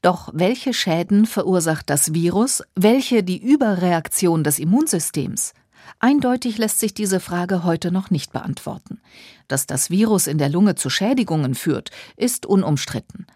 Doch 0.01 0.29
welche 0.33 0.73
Schäden 0.73 1.25
verursacht 1.25 1.89
das 1.89 2.13
Virus, 2.13 2.63
welche 2.75 3.23
die 3.23 3.41
Überreaktion 3.41 4.43
des 4.43 4.59
Immunsystems? 4.59 5.53
Eindeutig 5.99 6.57
lässt 6.57 6.79
sich 6.79 6.93
diese 6.93 7.19
Frage 7.19 7.63
heute 7.63 7.91
noch 7.91 8.09
nicht 8.09 8.31
beantworten. 8.31 8.99
Dass 9.47 9.67
das 9.67 9.89
Virus 9.89 10.27
in 10.27 10.37
der 10.37 10.49
Lunge 10.49 10.75
zu 10.75 10.89
Schädigungen 10.89 11.55
führt, 11.55 11.91
ist 12.15 12.45
unumstritten. 12.45 13.27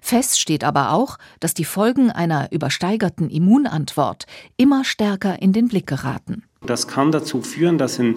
Fest 0.00 0.40
steht 0.40 0.64
aber 0.64 0.92
auch, 0.92 1.18
dass 1.40 1.54
die 1.54 1.64
Folgen 1.64 2.10
einer 2.10 2.50
übersteigerten 2.52 3.28
Immunantwort 3.28 4.26
immer 4.56 4.84
stärker 4.84 5.42
in 5.42 5.52
den 5.52 5.68
Blick 5.68 5.86
geraten. 5.86 6.44
Das 6.64 6.88
kann 6.88 7.12
dazu 7.12 7.42
führen, 7.42 7.78
dass 7.78 7.98
in 7.98 8.16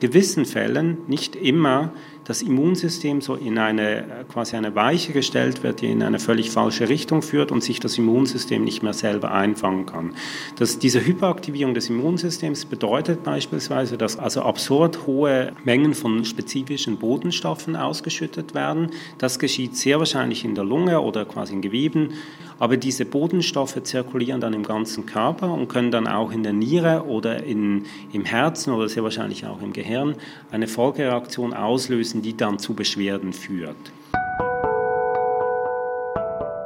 gewissen 0.00 0.44
Fällen, 0.44 0.98
nicht 1.08 1.34
immer, 1.34 1.92
das 2.28 2.42
Immunsystem 2.42 3.22
so 3.22 3.34
in 3.36 3.56
eine 3.56 4.04
quasi 4.30 4.54
eine 4.54 4.74
Weiche 4.74 5.14
gestellt 5.14 5.62
wird, 5.62 5.80
die 5.80 5.86
in 5.86 6.02
eine 6.02 6.18
völlig 6.18 6.50
falsche 6.50 6.90
Richtung 6.90 7.22
führt 7.22 7.50
und 7.50 7.64
sich 7.64 7.80
das 7.80 7.96
Immunsystem 7.96 8.62
nicht 8.62 8.82
mehr 8.82 8.92
selber 8.92 9.32
einfangen 9.32 9.86
kann. 9.86 10.14
Das, 10.56 10.78
diese 10.78 11.04
Hyperaktivierung 11.04 11.72
des 11.72 11.88
Immunsystems 11.88 12.66
bedeutet 12.66 13.24
beispielsweise, 13.24 13.96
dass 13.96 14.18
also 14.18 14.42
absurd 14.42 15.06
hohe 15.06 15.52
Mengen 15.64 15.94
von 15.94 16.26
spezifischen 16.26 16.98
Botenstoffen 16.98 17.76
ausgeschüttet 17.76 18.54
werden. 18.54 18.90
Das 19.16 19.38
geschieht 19.38 19.76
sehr 19.76 19.98
wahrscheinlich 19.98 20.44
in 20.44 20.54
der 20.54 20.64
Lunge 20.64 21.00
oder 21.00 21.24
quasi 21.24 21.54
in 21.54 21.62
Geweben, 21.62 22.10
aber 22.58 22.76
diese 22.76 23.04
Botenstoffe 23.04 23.80
zirkulieren 23.82 24.40
dann 24.40 24.52
im 24.52 24.64
ganzen 24.64 25.06
Körper 25.06 25.52
und 25.52 25.68
können 25.68 25.90
dann 25.90 26.08
auch 26.08 26.32
in 26.32 26.42
der 26.42 26.52
Niere 26.52 27.04
oder 27.06 27.44
in, 27.44 27.84
im 28.12 28.24
Herzen 28.24 28.72
oder 28.72 28.88
sehr 28.88 29.04
wahrscheinlich 29.04 29.46
auch 29.46 29.62
im 29.62 29.72
Gehirn 29.72 30.16
eine 30.50 30.66
Folgereaktion 30.66 31.54
auslösen, 31.54 32.17
die 32.22 32.36
dann 32.36 32.58
zu 32.58 32.74
Beschwerden 32.74 33.32
führt. 33.32 33.76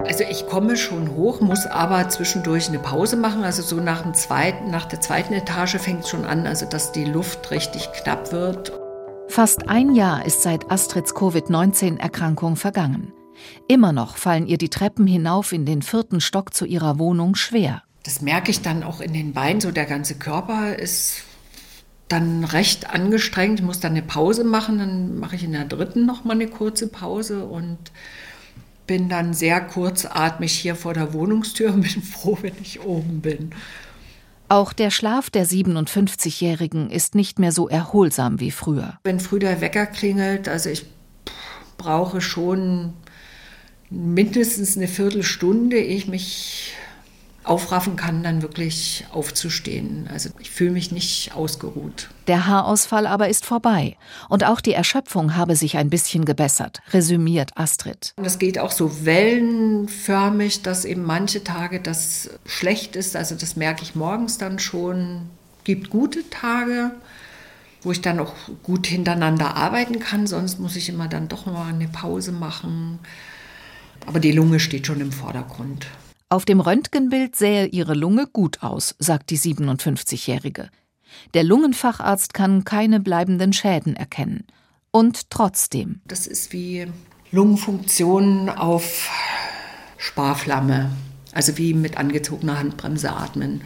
Also 0.07 0.25
ich 0.29 0.47
komme 0.47 0.77
schon 0.77 1.15
hoch, 1.15 1.41
muss 1.41 1.65
aber 1.67 2.09
zwischendurch 2.09 2.69
eine 2.69 2.81
Pause 2.81 3.17
machen. 3.17 3.45
Also 3.45 3.63
so 3.63 3.77
nach, 3.77 4.03
dem 4.03 4.15
zweiten, 4.15 4.71
nach 4.71 4.87
der 4.87 5.01
zweiten 5.01 5.33
Etage 5.33 5.77
fängt 5.77 6.01
es 6.01 6.11
schon 6.11 6.25
an, 6.25 6.47
also 6.47 6.67
dass 6.67 6.93
die 6.93 7.05
Luft 7.05 7.51
richtig 7.51 7.89
knapp 7.93 8.33
wird. 8.33 8.73
Fast 9.29 9.69
ein 9.69 9.95
Jahr 9.95 10.27
ist 10.27 10.43
seit 10.43 10.71
Astrids 10.71 11.15
Covid-19-Erkrankung 11.15 12.57
vergangen. 12.57 13.13
Immer 13.69 13.93
noch 13.93 14.17
fallen 14.17 14.47
ihr 14.47 14.59
die 14.59 14.69
Treppen 14.69 15.07
hinauf 15.07 15.53
in 15.53 15.65
den 15.65 15.83
vierten 15.83 16.21
Stock 16.21 16.53
zu 16.53 16.67
ihrer 16.67 16.99
Wohnung 16.99 17.35
schwer. 17.35 17.83
Das 18.03 18.21
merke 18.21 18.51
ich 18.51 18.61
dann 18.61 18.83
auch 18.83 19.01
in 19.01 19.13
den 19.13 19.33
Beinen, 19.33 19.61
so 19.61 19.71
der 19.71 19.87
ganze 19.87 20.17
Körper 20.17 20.77
ist 20.77 21.23
dann 22.13 22.45
recht 22.45 22.91
angestrengt. 22.91 23.61
Ich 23.61 23.65
muss 23.65 23.81
dann 23.81 23.93
eine 23.93 24.03
Pause 24.03 24.45
machen, 24.45 24.79
dann 24.79 25.19
mache 25.19 25.37
ich 25.37 25.45
in 25.45 25.53
der 25.53 25.65
dritten 25.65 26.05
noch 26.05 26.25
mal 26.25 26.35
eine 26.35 26.47
kurze 26.47 26.87
Pause 26.87 27.45
und 27.47 27.79
bin 28.87 29.09
dann 29.09 29.33
sehr 29.33 29.61
kurzatmig 29.61 30.53
hier 30.53 30.77
vor 30.77 30.93
der 30.93 31.15
Wohnungstür 31.15 31.73
und 31.73 31.81
bin 31.81 32.03
froh, 32.03 32.39
wenn 32.43 32.55
ich 32.61 32.81
oben 32.83 33.21
bin. 33.21 33.51
Auch 34.49 34.75
der 34.75 34.91
Schlaf 34.91 35.31
der 35.31 35.47
57-Jährigen 35.47 36.91
ist 36.91 37.15
nicht 37.15 37.39
mehr 37.39 37.53
so 37.53 37.69
erholsam 37.69 38.39
wie 38.39 38.51
früher. 38.51 38.99
Wenn 39.05 39.19
früh 39.19 39.39
der 39.39 39.63
Wecker 39.63 39.87
klingelt, 39.87 40.47
also 40.47 40.69
ich 40.69 40.85
brauche 41.79 42.21
schon 42.21 42.93
mindestens 43.89 44.77
eine 44.77 44.89
Viertelstunde, 44.89 45.79
ehe 45.79 45.97
ich 45.97 46.07
mich 46.07 46.62
aufraffen 47.45 47.97
kann, 47.97 48.23
dann 48.23 48.43
wirklich 48.43 49.05
aufzustehen. 49.13 50.09
Also 50.13 50.31
ich 50.39 50.51
fühle 50.51 50.71
mich 50.71 50.93
nicht 50.93 51.35
ausgeruht. 51.35 52.09
Der 52.29 52.47
Haarausfall 52.47 53.07
aber 53.07 53.29
ist 53.29 53.45
vorbei. 53.45 53.97
Und 54.29 54.45
auch 54.45 54.61
die 54.61 54.73
Erschöpfung 54.73 55.37
habe 55.37 55.57
sich 55.57 55.77
ein 55.77 55.91
bisschen 55.91 56.25
gebessert, 56.25 56.81
resümiert 56.93 57.57
Astrid. 57.57 58.15
Das 58.17 58.39
geht 58.39 58.59
auch 58.59 58.71
so 58.71 59.05
wellenförmig, 59.05 60.63
dass 60.63 60.85
eben 60.85 61.03
manche 61.03 61.43
Tage 61.43 61.81
das 61.81 62.31
schlecht 62.47 62.95
ist. 62.95 63.17
Also 63.17 63.35
das 63.35 63.57
merke 63.57 63.83
ich 63.83 63.95
morgens 63.95 64.39
dann 64.39 64.59
schon. 64.59 65.29
Gibt 65.65 65.91
gute 65.91 66.29
Tage, 66.31 66.93
wo 67.83 67.93
ich 67.93 68.01
dann 68.01 68.21
auch 68.21 68.35
gut 68.63 68.87
hintereinander 68.87 69.57
arbeiten 69.57 69.99
kann. 69.99 70.29
Sonst 70.29 70.61
muss 70.61 70.77
ich 70.77 70.89
immer 70.89 71.09
dann 71.09 71.29
doch 71.29 71.47
mal 71.47 71.69
eine 71.69 71.89
Pause 71.89 72.31
machen. 72.31 73.01
Aber 74.07 74.21
die 74.21 74.33
Lunge 74.33 74.61
steht 74.61 74.87
schon 74.87 75.01
im 75.01 75.13
Vordergrund. 75.13 75.87
Auf 76.33 76.47
dem 76.47 76.61
Röntgenbild 76.61 77.37
sähe 77.37 77.67
ihre 77.67 77.93
Lunge 77.93 78.27
gut 78.27 78.63
aus, 78.63 78.95
sagt 78.99 79.29
die 79.29 79.39
57-Jährige. 79.39 80.71
Der 81.35 81.45
Lungenfacharzt 81.45 82.33
kann 82.33 82.65
keine 82.65 83.01
bleibenden 83.01 83.53
Schäden 83.53 83.95
erkennen. 83.97 84.47
Und 84.91 85.29
trotzdem. 85.29 86.01
Das 86.07 86.27
ist 86.27 86.55
wie 86.55 86.87
Lungenfunktion 87.33 88.49
auf 88.49 89.11
Sparflamme. 89.99 90.91
Also 91.33 91.59
wie 91.59 91.75
mit 91.75 91.99
angezogener 91.99 92.59
Handbremse 92.59 93.13
atmen. 93.13 93.61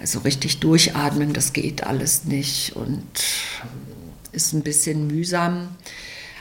Also 0.00 0.20
richtig 0.20 0.60
durchatmen, 0.60 1.32
das 1.32 1.52
geht 1.52 1.82
alles 1.82 2.22
nicht 2.26 2.76
und 2.76 3.02
ist 4.30 4.52
ein 4.52 4.62
bisschen 4.62 5.08
mühsam. 5.08 5.70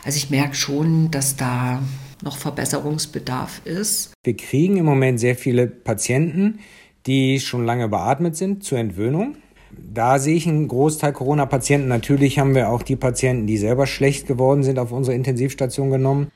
Also 0.03 0.17
ich 0.17 0.29
merke 0.29 0.53
schon, 0.53 1.10
dass 1.10 1.36
da 1.36 1.81
noch 2.21 2.37
Verbesserungsbedarf 2.37 3.61
ist. 3.65 4.13
Wir 4.23 4.37
kriegen 4.37 4.77
im 4.77 4.85
Moment 4.85 5.19
sehr 5.19 5.35
viele 5.35 5.67
Patienten, 5.67 6.59
die 7.05 7.39
schon 7.39 7.65
lange 7.65 7.87
beatmet 7.87 8.35
sind 8.35 8.63
zur 8.63 8.77
Entwöhnung. 8.77 9.35
Da 9.71 10.19
sehe 10.19 10.35
ich 10.35 10.47
einen 10.47 10.67
Großteil 10.67 11.13
Corona-Patienten. 11.13 11.87
Natürlich 11.87 12.39
haben 12.39 12.55
wir 12.55 12.69
auch 12.69 12.83
die 12.83 12.95
Patienten, 12.95 13.47
die 13.47 13.57
selber 13.57 13.87
schlecht 13.87 14.27
geworden 14.27 14.63
sind, 14.63 14.79
auf 14.79 14.91
unsere 14.91 15.15
Intensivstation 15.15 15.89
genommen. 15.89 16.31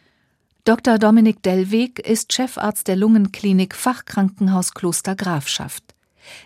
Dr. 0.64 0.98
Dominik 0.98 1.44
Dellweg 1.44 2.00
ist 2.00 2.34
Chefarzt 2.34 2.88
der 2.88 2.96
Lungenklinik 2.96 3.76
Fachkrankenhaus 3.76 4.74
Kloster 4.74 5.16
Grafschaft. 5.16 5.84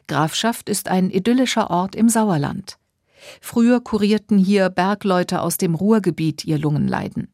Grafschaft 0.08 0.68
ist 0.68 0.90
ein 0.90 1.10
idyllischer 1.10 1.70
Ort 1.70 1.96
im 1.96 2.10
Sauerland. 2.10 2.78
Früher 3.40 3.82
kurierten 3.82 4.38
hier 4.38 4.70
Bergleute 4.70 5.42
aus 5.42 5.58
dem 5.58 5.76
Ruhrgebiet 5.76 6.44
ihr 6.46 6.58
Lungenleiden. 6.58 7.30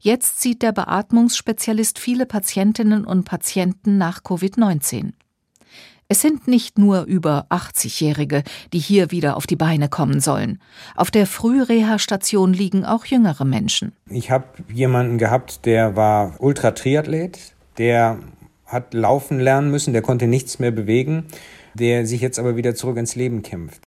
Jetzt 0.00 0.40
sieht 0.40 0.62
der 0.62 0.72
Beatmungsspezialist 0.72 1.98
viele 1.98 2.26
Patientinnen 2.26 3.04
und 3.04 3.24
Patienten 3.24 3.98
nach 3.98 4.22
Covid-19. 4.22 5.12
Es 6.08 6.22
sind 6.22 6.46
nicht 6.46 6.78
nur 6.78 7.02
über 7.02 7.46
80-Jährige, 7.50 8.44
die 8.72 8.78
hier 8.78 9.10
wieder 9.10 9.36
auf 9.36 9.48
die 9.48 9.56
Beine 9.56 9.88
kommen 9.88 10.20
sollen. 10.20 10.60
Auf 10.94 11.10
der 11.10 11.26
Frühreha-Station 11.26 12.52
liegen 12.52 12.84
auch 12.84 13.06
jüngere 13.06 13.44
Menschen. 13.44 13.92
Ich 14.08 14.30
habe 14.30 14.44
jemanden 14.72 15.18
gehabt, 15.18 15.66
der 15.66 15.96
war 15.96 16.36
Ultratriathlet, 16.38 17.54
der 17.78 18.20
hat 18.66 18.94
laufen 18.94 19.40
lernen 19.40 19.70
müssen, 19.70 19.92
der 19.92 20.02
konnte 20.02 20.28
nichts 20.28 20.60
mehr 20.60 20.70
bewegen, 20.70 21.24
der 21.74 22.06
sich 22.06 22.20
jetzt 22.20 22.38
aber 22.38 22.56
wieder 22.56 22.76
zurück 22.76 22.98
ins 22.98 23.16
Leben 23.16 23.42
kämpft. 23.42 23.85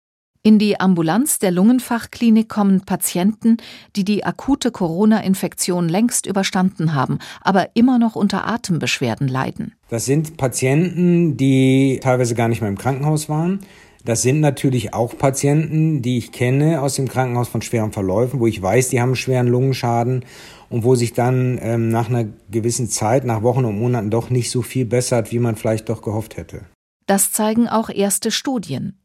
In 0.45 0.59
die 0.59 0.77
Ambulanz 0.77 1.39
der 1.39 1.51
Lungenfachklinik 1.51 2.49
kommen 2.49 2.81
Patienten, 2.81 3.55
die 3.95 4.03
die 4.03 4.25
akute 4.25 4.71
Corona-Infektion 4.71 5.87
längst 5.87 6.25
überstanden 6.25 6.93
haben, 6.93 7.19
aber 7.39 7.69
immer 7.75 7.97
noch 7.97 8.17
unter 8.17 8.45
Atembeschwerden 8.45 9.29
leiden. 9.29 9.73
Das 9.87 10.03
sind 10.03 10.35
Patienten, 10.35 11.37
die 11.37 11.97
teilweise 12.03 12.35
gar 12.35 12.49
nicht 12.49 12.59
mehr 12.59 12.69
im 12.69 12.77
Krankenhaus 12.77 13.29
waren. 13.29 13.61
Das 14.03 14.21
sind 14.21 14.41
natürlich 14.41 14.93
auch 14.93 15.17
Patienten, 15.17 16.01
die 16.01 16.17
ich 16.17 16.33
kenne 16.33 16.81
aus 16.81 16.95
dem 16.95 17.07
Krankenhaus 17.07 17.47
von 17.47 17.61
schweren 17.61 17.93
Verläufen, 17.93 18.41
wo 18.41 18.47
ich 18.47 18.61
weiß, 18.61 18.89
die 18.89 18.99
haben 18.99 19.15
schweren 19.15 19.47
Lungenschaden 19.47 20.25
und 20.69 20.83
wo 20.83 20.95
sich 20.95 21.13
dann 21.13 21.57
ähm, 21.61 21.87
nach 21.87 22.09
einer 22.09 22.25
gewissen 22.51 22.89
Zeit, 22.89 23.23
nach 23.23 23.43
Wochen 23.43 23.63
und 23.63 23.79
Monaten 23.79 24.09
doch 24.09 24.29
nicht 24.29 24.51
so 24.51 24.61
viel 24.61 24.83
bessert, 24.83 25.31
wie 25.31 25.39
man 25.39 25.55
vielleicht 25.55 25.87
doch 25.87 26.01
gehofft 26.01 26.35
hätte. 26.35 26.65
Das 27.05 27.31
zeigen 27.31 27.69
auch 27.69 27.89
erste 27.89 28.29
Studien. 28.29 28.97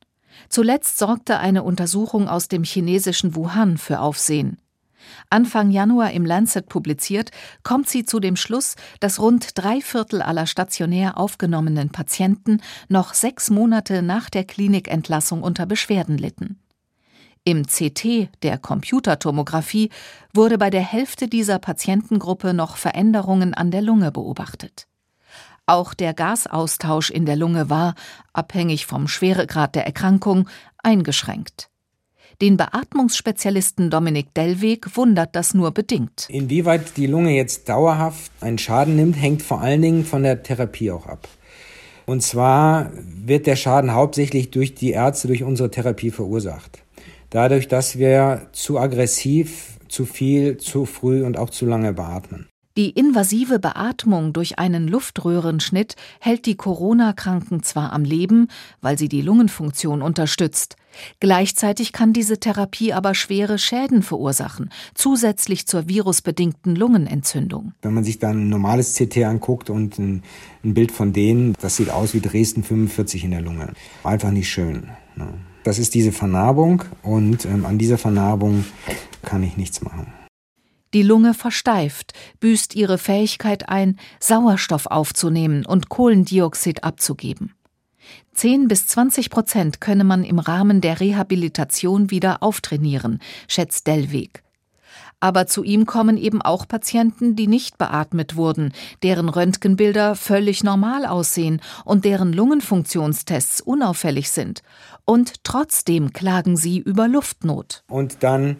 Zuletzt 0.48 0.98
sorgte 0.98 1.38
eine 1.38 1.62
Untersuchung 1.62 2.28
aus 2.28 2.48
dem 2.48 2.64
chinesischen 2.64 3.34
Wuhan 3.34 3.78
für 3.78 4.00
Aufsehen. 4.00 4.58
Anfang 5.30 5.70
Januar 5.70 6.12
im 6.12 6.24
Lancet 6.24 6.68
publiziert, 6.68 7.30
kommt 7.62 7.88
sie 7.88 8.04
zu 8.04 8.20
dem 8.20 8.36
Schluss, 8.36 8.76
dass 9.00 9.20
rund 9.20 9.58
drei 9.58 9.80
Viertel 9.80 10.22
aller 10.22 10.46
stationär 10.46 11.18
aufgenommenen 11.18 11.90
Patienten 11.90 12.60
noch 12.88 13.14
sechs 13.14 13.50
Monate 13.50 14.02
nach 14.02 14.30
der 14.30 14.44
Klinikentlassung 14.44 15.42
unter 15.42 15.66
Beschwerden 15.66 16.18
litten. 16.18 16.58
Im 17.44 17.64
CT 17.66 18.28
der 18.42 18.58
Computertomographie 18.58 19.90
wurde 20.34 20.58
bei 20.58 20.70
der 20.70 20.82
Hälfte 20.82 21.28
dieser 21.28 21.58
Patientengruppe 21.58 22.52
noch 22.52 22.76
Veränderungen 22.76 23.54
an 23.54 23.70
der 23.70 23.80
Lunge 23.80 24.12
beobachtet. 24.12 24.86
Auch 25.68 25.92
der 25.92 26.14
Gasaustausch 26.14 27.10
in 27.10 27.26
der 27.26 27.36
Lunge 27.36 27.68
war, 27.68 27.94
abhängig 28.32 28.86
vom 28.86 29.06
Schweregrad 29.06 29.74
der 29.74 29.84
Erkrankung, 29.84 30.48
eingeschränkt. 30.82 31.68
Den 32.40 32.56
Beatmungsspezialisten 32.56 33.90
Dominik 33.90 34.32
Dellweg 34.32 34.96
wundert 34.96 35.36
das 35.36 35.52
nur 35.52 35.72
bedingt. 35.72 36.26
Inwieweit 36.30 36.96
die 36.96 37.06
Lunge 37.06 37.36
jetzt 37.36 37.68
dauerhaft 37.68 38.32
einen 38.40 38.56
Schaden 38.56 38.96
nimmt, 38.96 39.20
hängt 39.20 39.42
vor 39.42 39.60
allen 39.60 39.82
Dingen 39.82 40.04
von 40.06 40.22
der 40.22 40.42
Therapie 40.42 40.90
auch 40.90 41.04
ab. 41.04 41.28
Und 42.06 42.22
zwar 42.22 42.90
wird 43.04 43.46
der 43.46 43.56
Schaden 43.56 43.92
hauptsächlich 43.92 44.50
durch 44.50 44.74
die 44.74 44.92
Ärzte, 44.92 45.28
durch 45.28 45.42
unsere 45.42 45.70
Therapie 45.70 46.10
verursacht. 46.10 46.82
Dadurch, 47.28 47.68
dass 47.68 47.98
wir 47.98 48.46
zu 48.52 48.78
aggressiv, 48.78 49.78
zu 49.88 50.06
viel, 50.06 50.56
zu 50.56 50.86
früh 50.86 51.26
und 51.26 51.36
auch 51.36 51.50
zu 51.50 51.66
lange 51.66 51.92
beatmen. 51.92 52.48
Die 52.78 52.90
invasive 52.90 53.58
Beatmung 53.58 54.32
durch 54.32 54.60
einen 54.60 54.86
Luftröhrenschnitt 54.86 55.96
hält 56.20 56.46
die 56.46 56.54
Corona-Kranken 56.54 57.64
zwar 57.64 57.92
am 57.92 58.04
Leben, 58.04 58.46
weil 58.80 58.96
sie 58.96 59.08
die 59.08 59.20
Lungenfunktion 59.20 60.00
unterstützt. 60.00 60.76
Gleichzeitig 61.18 61.92
kann 61.92 62.12
diese 62.12 62.38
Therapie 62.38 62.92
aber 62.92 63.16
schwere 63.16 63.58
Schäden 63.58 64.04
verursachen, 64.04 64.70
zusätzlich 64.94 65.66
zur 65.66 65.88
virusbedingten 65.88 66.76
Lungenentzündung. 66.76 67.72
Wenn 67.82 67.94
man 67.94 68.04
sich 68.04 68.20
dann 68.20 68.44
ein 68.44 68.48
normales 68.48 68.94
CT 68.94 69.24
anguckt 69.24 69.70
und 69.70 69.98
ein, 69.98 70.22
ein 70.62 70.74
Bild 70.74 70.92
von 70.92 71.12
denen, 71.12 71.54
das 71.60 71.74
sieht 71.74 71.90
aus 71.90 72.14
wie 72.14 72.20
Dresden 72.20 72.62
45 72.62 73.24
in 73.24 73.32
der 73.32 73.40
Lunge. 73.40 73.72
Einfach 74.04 74.30
nicht 74.30 74.48
schön. 74.48 74.88
Ne? 75.16 75.26
Das 75.64 75.80
ist 75.80 75.96
diese 75.96 76.12
Vernarbung 76.12 76.84
und 77.02 77.44
ähm, 77.44 77.66
an 77.66 77.76
dieser 77.76 77.98
Vernarbung 77.98 78.64
kann 79.24 79.42
ich 79.42 79.56
nichts 79.56 79.82
machen. 79.82 80.06
Die 80.94 81.02
Lunge 81.02 81.34
versteift, 81.34 82.12
büßt 82.40 82.74
ihre 82.74 82.98
Fähigkeit 82.98 83.68
ein, 83.68 83.98
Sauerstoff 84.20 84.86
aufzunehmen 84.86 85.66
und 85.66 85.88
Kohlendioxid 85.88 86.84
abzugeben. 86.84 87.54
10 88.34 88.68
bis 88.68 88.86
20 88.86 89.30
Prozent 89.30 89.80
könne 89.80 90.04
man 90.04 90.24
im 90.24 90.38
Rahmen 90.38 90.80
der 90.80 91.00
Rehabilitation 91.00 92.10
wieder 92.10 92.42
auftrainieren, 92.42 93.20
schätzt 93.48 93.86
Dellweg. 93.86 94.42
Aber 95.20 95.48
zu 95.48 95.64
ihm 95.64 95.84
kommen 95.84 96.16
eben 96.16 96.40
auch 96.42 96.68
Patienten, 96.68 97.34
die 97.34 97.48
nicht 97.48 97.76
beatmet 97.76 98.36
wurden, 98.36 98.72
deren 99.02 99.28
Röntgenbilder 99.28 100.14
völlig 100.14 100.62
normal 100.62 101.04
aussehen 101.06 101.60
und 101.84 102.04
deren 102.04 102.32
Lungenfunktionstests 102.32 103.60
unauffällig 103.60 104.30
sind. 104.30 104.62
Und 105.04 105.42
trotzdem 105.42 106.12
klagen 106.12 106.56
sie 106.56 106.78
über 106.78 107.08
Luftnot. 107.08 107.82
Und 107.88 108.22
dann 108.22 108.58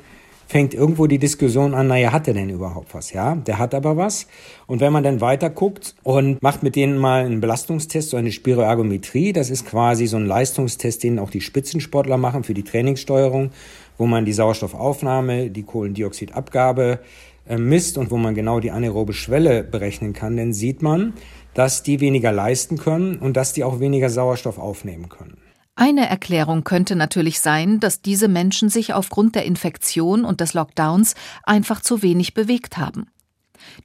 fängt 0.49 0.73
irgendwo 0.73 1.07
die 1.07 1.19
Diskussion 1.19 1.75
an, 1.75 1.89
naja, 1.89 2.11
hat 2.11 2.27
er 2.27 2.35
denn 2.35 2.49
überhaupt 2.49 2.95
was? 2.95 3.13
Ja, 3.13 3.37
der 3.37 3.59
hat 3.59 3.75
aber 3.75 3.99
was. 3.99 4.27
Und 4.67 4.81
wenn 4.81 4.93
man 4.93 5.05
dann 5.05 5.21
weiter 5.21 5.51
guckt 5.51 5.95
und 6.03 6.43
macht 6.43 6.63
mit 6.63 6.75
denen 6.75 6.97
mal 6.97 7.25
einen 7.25 7.41
Belastungstest, 7.41 8.11
so 8.11 8.17
eine 8.17 8.33
Spiroergometrie, 8.33 9.35
das 9.35 9.51
ist 9.51 9.67
quasi 9.67 10.07
so 10.07 10.17
ein 10.17 10.27
Leistungstest, 10.27 11.03
den 11.05 11.19
auch 11.19 11.31
die 11.31 11.43
Spitzensportler 11.43 12.17
machen 12.17 12.45
für 12.45 12.55
die 12.55 12.65
Trainingssteuerung, 12.65 13.51
wo 13.99 14.07
man 14.07 14.25
die 14.25 14.33
Sauerstoffaufnahme, 14.33 15.51
die 15.51 15.65
Kohlendioxidabgabe 15.65 17.01
äh, 17.49 17.59
misst 17.59 17.99
und 17.99 18.11
wo 18.11 18.17
man 18.17 18.35
genau 18.35 18.61
die 18.61 18.71
anaerobe 18.71 19.13
Schwelle 19.13 19.65
berechnen 19.65 20.13
kann, 20.13 20.37
dann 20.37 20.53
sieht 20.53 20.83
man, 20.83 21.13
dass 21.53 21.83
die 21.83 22.01
weniger 22.01 22.31
leisten 22.31 22.79
können 22.79 23.17
und 23.17 23.37
dass 23.37 23.53
die 23.53 23.65
auch 23.65 23.81
weniger 23.81 24.11
Sauerstoff 24.11 24.59
aufnehmen 24.59 25.09
können. 25.09 25.38
Eine 25.81 26.09
Erklärung 26.09 26.65
könnte 26.65 26.97
natürlich 26.97 27.39
sein, 27.39 27.79
dass 27.79 28.03
diese 28.03 28.27
Menschen 28.27 28.69
sich 28.69 28.95
aufgrund 28.95 29.37
der 29.37 29.45
Infektion 29.45 30.25
und 30.25 30.41
des 30.41 30.53
Lockdowns 30.53 31.15
einfach 31.45 31.81
zu 31.81 32.03
wenig 32.03 32.35
bewegt 32.35 32.79
haben. 32.79 33.07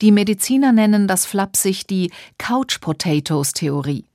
Die 0.01 0.11
Mediziner 0.11 0.71
nennen 0.71 1.07
das 1.07 1.27
flapsig 1.27 1.85
die 1.85 2.09
Couch 2.39 2.81
Potatoes 2.81 3.53
Theorie. 3.53 4.05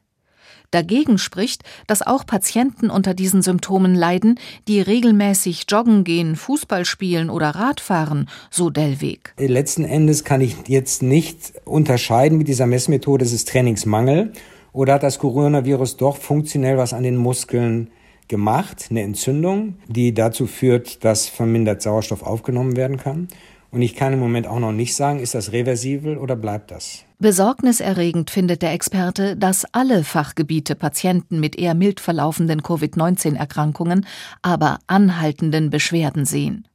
Dagegen 0.72 1.18
spricht, 1.18 1.62
dass 1.86 2.02
auch 2.02 2.26
Patienten 2.26 2.90
unter 2.90 3.14
diesen 3.14 3.42
Symptomen 3.42 3.94
leiden, 3.94 4.40
die 4.66 4.80
regelmäßig 4.80 5.66
joggen 5.68 6.02
gehen, 6.02 6.34
Fußball 6.34 6.84
spielen 6.84 7.30
oder 7.30 7.50
Radfahren, 7.50 8.28
so 8.50 8.70
Dellweg. 8.70 9.34
Letzten 9.38 9.84
Endes 9.84 10.24
kann 10.24 10.40
ich 10.40 10.56
jetzt 10.66 11.04
nicht 11.04 11.52
unterscheiden 11.64 12.38
mit 12.38 12.48
dieser 12.48 12.66
Messmethode, 12.66 13.24
es 13.24 13.32
ist 13.32 13.48
Trainingsmangel 13.48 14.32
oder 14.72 14.94
hat 14.94 15.02
das 15.02 15.18
Coronavirus 15.18 15.96
doch 15.96 16.16
funktionell 16.16 16.78
was 16.78 16.92
an 16.92 17.02
den 17.02 17.16
Muskeln 17.16 17.90
gemacht, 18.28 18.88
eine 18.90 19.02
Entzündung, 19.02 19.76
die 19.88 20.14
dazu 20.14 20.46
führt, 20.46 21.04
dass 21.04 21.28
vermindert 21.28 21.82
Sauerstoff 21.82 22.22
aufgenommen 22.22 22.76
werden 22.76 22.98
kann? 22.98 23.28
Und 23.70 23.82
ich 23.82 23.94
kann 23.94 24.14
im 24.14 24.18
Moment 24.18 24.46
auch 24.46 24.60
noch 24.60 24.72
nicht 24.72 24.96
sagen, 24.96 25.20
ist 25.20 25.34
das 25.34 25.52
reversibel 25.52 26.16
oder 26.16 26.36
bleibt 26.36 26.70
das? 26.70 27.04
Besorgniserregend 27.18 28.30
findet 28.30 28.62
der 28.62 28.72
Experte, 28.72 29.36
dass 29.36 29.66
alle 29.72 30.04
Fachgebiete 30.04 30.74
Patienten 30.74 31.40
mit 31.40 31.58
eher 31.58 31.74
mild 31.74 32.00
verlaufenden 32.00 32.62
Covid-19-Erkrankungen, 32.62 34.06
aber 34.40 34.78
anhaltenden 34.86 35.68
Beschwerden 35.68 36.24
sehen 36.24 36.66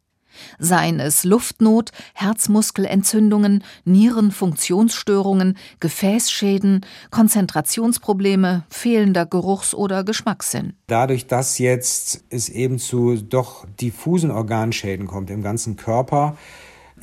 seien 0.59 0.99
es 0.99 1.23
Luftnot, 1.23 1.91
Herzmuskelentzündungen, 2.13 3.63
Nierenfunktionsstörungen, 3.85 5.57
Gefäßschäden, 5.79 6.85
Konzentrationsprobleme, 7.11 8.63
fehlender 8.69 9.25
Geruchs- 9.25 9.73
oder 9.73 10.03
Geschmackssinn. 10.03 10.73
Dadurch, 10.87 11.27
dass 11.27 11.57
jetzt 11.57 12.23
es 12.29 12.49
eben 12.49 12.79
zu 12.79 13.15
doch 13.17 13.65
diffusen 13.79 14.31
Organschäden 14.31 15.07
kommt 15.07 15.29
im 15.29 15.43
ganzen 15.43 15.75
Körper, 15.75 16.37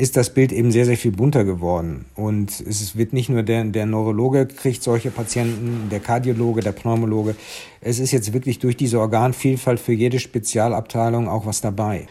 ist 0.00 0.16
das 0.16 0.32
Bild 0.32 0.50
eben 0.50 0.72
sehr, 0.72 0.86
sehr 0.86 0.96
viel 0.96 1.12
bunter 1.12 1.44
geworden. 1.44 2.06
Und 2.14 2.60
es 2.60 2.96
wird 2.96 3.12
nicht 3.12 3.28
nur 3.28 3.42
der, 3.42 3.64
der 3.64 3.84
Neurologe 3.84 4.46
kriegt 4.46 4.82
solche 4.82 5.10
Patienten, 5.10 5.88
der 5.90 6.00
Kardiologe, 6.00 6.62
der 6.62 6.72
Pneumologe. 6.72 7.36
Es 7.82 7.98
ist 7.98 8.10
jetzt 8.10 8.32
wirklich 8.32 8.58
durch 8.60 8.76
diese 8.76 8.98
Organvielfalt 8.98 9.78
für 9.78 9.92
jede 9.92 10.18
Spezialabteilung 10.18 11.28
auch 11.28 11.44
was 11.44 11.60
dabei. 11.60 12.06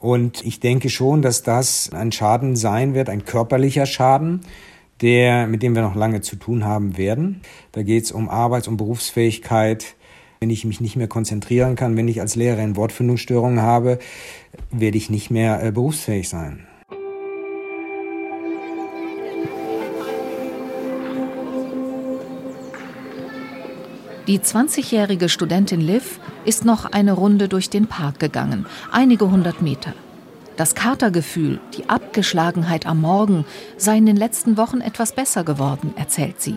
Und 0.00 0.44
ich 0.46 0.60
denke 0.60 0.88
schon, 0.88 1.20
dass 1.20 1.42
das 1.42 1.90
ein 1.92 2.10
Schaden 2.10 2.56
sein 2.56 2.94
wird, 2.94 3.10
ein 3.10 3.26
körperlicher 3.26 3.84
Schaden, 3.84 4.40
der, 5.02 5.46
mit 5.46 5.62
dem 5.62 5.74
wir 5.74 5.82
noch 5.82 5.94
lange 5.94 6.22
zu 6.22 6.36
tun 6.36 6.64
haben 6.64 6.96
werden. 6.96 7.42
Da 7.72 7.82
geht 7.82 8.04
es 8.04 8.12
um 8.12 8.30
Arbeits- 8.30 8.66
und 8.66 8.78
Berufsfähigkeit. 8.78 9.94
Wenn 10.40 10.48
ich 10.48 10.64
mich 10.64 10.80
nicht 10.80 10.96
mehr 10.96 11.06
konzentrieren 11.06 11.76
kann, 11.76 11.98
wenn 11.98 12.08
ich 12.08 12.22
als 12.22 12.34
Lehrerin 12.34 12.76
Wortfindungsstörungen 12.76 13.60
habe, 13.60 13.98
werde 14.70 14.96
ich 14.96 15.10
nicht 15.10 15.30
mehr 15.30 15.62
äh, 15.62 15.70
berufsfähig 15.70 16.30
sein. 16.30 16.66
Die 24.26 24.38
20-jährige 24.38 25.28
Studentin 25.28 25.82
Liv 25.82 26.20
ist 26.44 26.64
noch 26.64 26.86
eine 26.86 27.12
Runde 27.12 27.48
durch 27.48 27.70
den 27.70 27.86
Park 27.86 28.18
gegangen, 28.18 28.66
einige 28.90 29.30
hundert 29.30 29.62
Meter. 29.62 29.92
Das 30.56 30.74
Katergefühl, 30.74 31.58
die 31.76 31.88
Abgeschlagenheit 31.88 32.86
am 32.86 33.00
Morgen 33.00 33.46
sei 33.76 33.96
in 33.96 34.06
den 34.06 34.16
letzten 34.16 34.56
Wochen 34.56 34.80
etwas 34.80 35.12
besser 35.12 35.44
geworden, 35.44 35.94
erzählt 35.96 36.40
sie. 36.40 36.56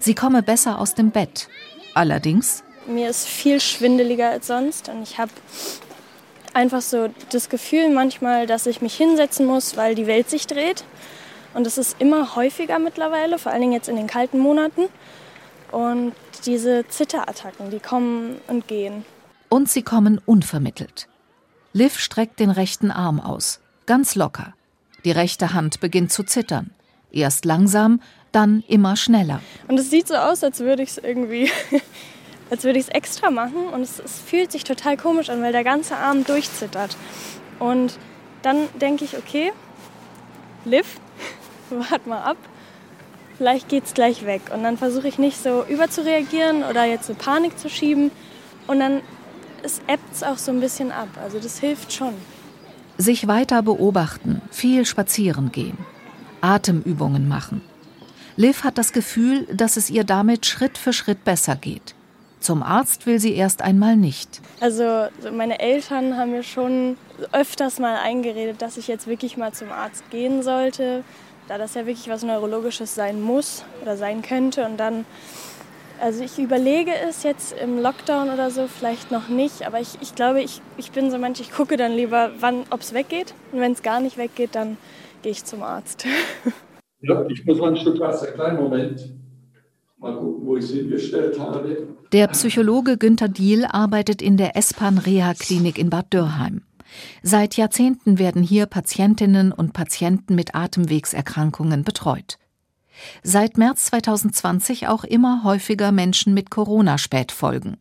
Sie 0.00 0.14
komme 0.14 0.42
besser 0.42 0.78
aus 0.78 0.94
dem 0.94 1.10
Bett. 1.10 1.48
Allerdings. 1.94 2.62
Mir 2.86 3.08
ist 3.08 3.26
viel 3.26 3.60
schwindeliger 3.60 4.30
als 4.30 4.48
sonst 4.48 4.88
und 4.88 5.02
ich 5.02 5.18
habe 5.18 5.30
einfach 6.54 6.80
so 6.80 7.08
das 7.30 7.48
Gefühl 7.48 7.90
manchmal, 7.90 8.46
dass 8.46 8.66
ich 8.66 8.80
mich 8.80 8.94
hinsetzen 8.96 9.46
muss, 9.46 9.76
weil 9.76 9.94
die 9.94 10.06
Welt 10.06 10.28
sich 10.30 10.46
dreht. 10.46 10.84
Und 11.54 11.66
es 11.66 11.78
ist 11.78 12.00
immer 12.00 12.36
häufiger 12.36 12.78
mittlerweile, 12.78 13.38
vor 13.38 13.52
allen 13.52 13.60
Dingen 13.60 13.72
jetzt 13.72 13.88
in 13.88 13.96
den 13.96 14.06
kalten 14.06 14.38
Monaten. 14.38 14.82
Und 15.72 16.12
diese 16.44 16.86
Zitterattacken, 16.88 17.70
die 17.70 17.80
kommen 17.80 18.40
und 18.46 18.68
gehen. 18.68 19.04
Und 19.48 19.68
sie 19.68 19.82
kommen 19.82 20.20
unvermittelt. 20.24 21.08
Liv 21.72 21.98
streckt 21.98 22.40
den 22.40 22.50
rechten 22.50 22.90
Arm 22.90 23.20
aus, 23.20 23.60
ganz 23.86 24.14
locker. 24.14 24.54
Die 25.04 25.10
rechte 25.10 25.52
Hand 25.52 25.80
beginnt 25.80 26.12
zu 26.12 26.24
zittern. 26.24 26.70
Erst 27.12 27.44
langsam, 27.44 28.00
dann 28.32 28.64
immer 28.68 28.96
schneller. 28.96 29.40
Und 29.68 29.78
es 29.78 29.90
sieht 29.90 30.08
so 30.08 30.14
aus, 30.14 30.42
als 30.42 30.60
würde 30.60 30.82
ich 30.82 30.90
es 30.90 30.98
irgendwie, 30.98 31.50
als 32.50 32.64
würde 32.64 32.78
ich 32.78 32.86
es 32.86 32.90
extra 32.90 33.30
machen. 33.30 33.68
Und 33.68 33.82
es, 33.82 33.98
es 33.98 34.20
fühlt 34.20 34.50
sich 34.52 34.64
total 34.64 34.96
komisch 34.96 35.30
an, 35.30 35.42
weil 35.42 35.52
der 35.52 35.64
ganze 35.64 35.96
Arm 35.96 36.24
durchzittert. 36.24 36.96
Und 37.58 37.98
dann 38.42 38.68
denke 38.80 39.04
ich, 39.04 39.16
okay, 39.16 39.52
Liv, 40.64 41.00
wart 41.70 42.06
mal 42.06 42.22
ab 42.22 42.36
vielleicht 43.36 43.68
geht 43.68 43.84
es 43.84 43.94
gleich 43.94 44.26
weg. 44.26 44.42
Und 44.52 44.62
dann 44.62 44.78
versuche 44.78 45.08
ich 45.08 45.18
nicht 45.18 45.42
so 45.42 45.64
überzureagieren 45.64 46.64
oder 46.64 46.84
jetzt 46.84 47.06
so 47.06 47.14
Panik 47.14 47.58
zu 47.58 47.68
schieben. 47.68 48.10
Und 48.66 48.80
dann 48.80 49.02
ebbt 49.86 50.12
es 50.12 50.22
auch 50.22 50.38
so 50.38 50.52
ein 50.52 50.60
bisschen 50.60 50.92
ab. 50.92 51.08
Also 51.22 51.38
das 51.38 51.58
hilft 51.58 51.92
schon. 51.92 52.14
Sich 52.98 53.26
weiter 53.28 53.62
beobachten, 53.62 54.40
viel 54.50 54.86
spazieren 54.86 55.52
gehen, 55.52 55.76
Atemübungen 56.40 57.28
machen. 57.28 57.62
Liv 58.36 58.64
hat 58.64 58.78
das 58.78 58.92
Gefühl, 58.92 59.46
dass 59.52 59.76
es 59.76 59.90
ihr 59.90 60.04
damit 60.04 60.46
Schritt 60.46 60.76
für 60.78 60.92
Schritt 60.92 61.24
besser 61.24 61.56
geht. 61.56 61.94
Zum 62.40 62.62
Arzt 62.62 63.06
will 63.06 63.18
sie 63.18 63.34
erst 63.34 63.62
einmal 63.62 63.96
nicht. 63.96 64.40
Also 64.60 65.06
meine 65.32 65.58
Eltern 65.58 66.16
haben 66.16 66.32
mir 66.32 66.42
schon 66.42 66.96
öfters 67.32 67.78
mal 67.78 67.96
eingeredet, 67.96 68.62
dass 68.62 68.76
ich 68.76 68.88
jetzt 68.88 69.06
wirklich 69.06 69.36
mal 69.36 69.52
zum 69.52 69.72
Arzt 69.72 70.08
gehen 70.10 70.42
sollte, 70.42 71.02
da 71.48 71.58
das 71.58 71.74
ja 71.74 71.86
wirklich 71.86 72.08
was 72.08 72.22
Neurologisches 72.22 72.94
sein 72.94 73.20
muss 73.20 73.64
oder 73.82 73.96
sein 73.96 74.22
könnte. 74.22 74.64
Und 74.66 74.76
dann, 74.76 75.06
also 76.00 76.22
ich 76.22 76.38
überlege 76.38 76.90
es 77.08 77.22
jetzt 77.22 77.54
im 77.58 77.80
Lockdown 77.80 78.30
oder 78.30 78.50
so, 78.50 78.66
vielleicht 78.66 79.10
noch 79.10 79.28
nicht, 79.28 79.66
aber 79.66 79.80
ich, 79.80 79.98
ich 80.00 80.14
glaube, 80.14 80.42
ich, 80.42 80.60
ich 80.76 80.92
bin 80.92 81.10
so 81.10 81.18
manch, 81.18 81.40
ich 81.40 81.52
gucke 81.52 81.76
dann 81.76 81.92
lieber, 81.92 82.30
ob 82.70 82.80
es 82.80 82.94
weggeht. 82.94 83.34
Und 83.52 83.60
wenn 83.60 83.72
es 83.72 83.82
gar 83.82 84.00
nicht 84.00 84.18
weggeht, 84.18 84.54
dann 84.54 84.76
gehe 85.22 85.32
ich 85.32 85.44
zum 85.44 85.62
Arzt. 85.62 86.06
Ja, 87.02 87.26
ich 87.28 87.44
muss 87.44 87.58
mal 87.58 87.68
ein 87.68 87.76
Stück 87.76 88.00
Wasser, 88.00 88.28
kleinen 88.28 88.56
Moment. 88.56 89.12
Mal 89.98 90.16
gucken, 90.16 90.46
wo 90.46 90.56
ich 90.56 90.64
es 90.64 90.70
hingestellt 90.70 91.38
habe. 91.38 91.88
Der 92.10 92.28
Psychologe 92.28 92.96
Günter 92.96 93.28
Diehl 93.28 93.66
arbeitet 93.66 94.22
in 94.22 94.38
der 94.38 94.56
S-Bahn-Reha-Klinik 94.56 95.78
in 95.78 95.90
Bad 95.90 96.12
Dürrheim. 96.12 96.62
Seit 97.22 97.56
Jahrzehnten 97.56 98.18
werden 98.18 98.42
hier 98.42 98.66
Patientinnen 98.66 99.52
und 99.52 99.72
Patienten 99.72 100.34
mit 100.34 100.54
Atemwegserkrankungen 100.54 101.84
betreut. 101.84 102.38
Seit 103.22 103.58
März 103.58 103.86
2020 103.86 104.88
auch 104.88 105.04
immer 105.04 105.44
häufiger 105.44 105.92
Menschen 105.92 106.34
mit 106.34 106.50
Corona-Spätfolgen. 106.50 107.76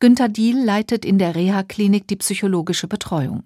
Günter 0.00 0.28
Diehl 0.28 0.62
leitet 0.62 1.04
in 1.04 1.18
der 1.18 1.34
Reha-Klinik 1.34 2.08
die 2.08 2.16
psychologische 2.16 2.88
Betreuung. 2.88 3.44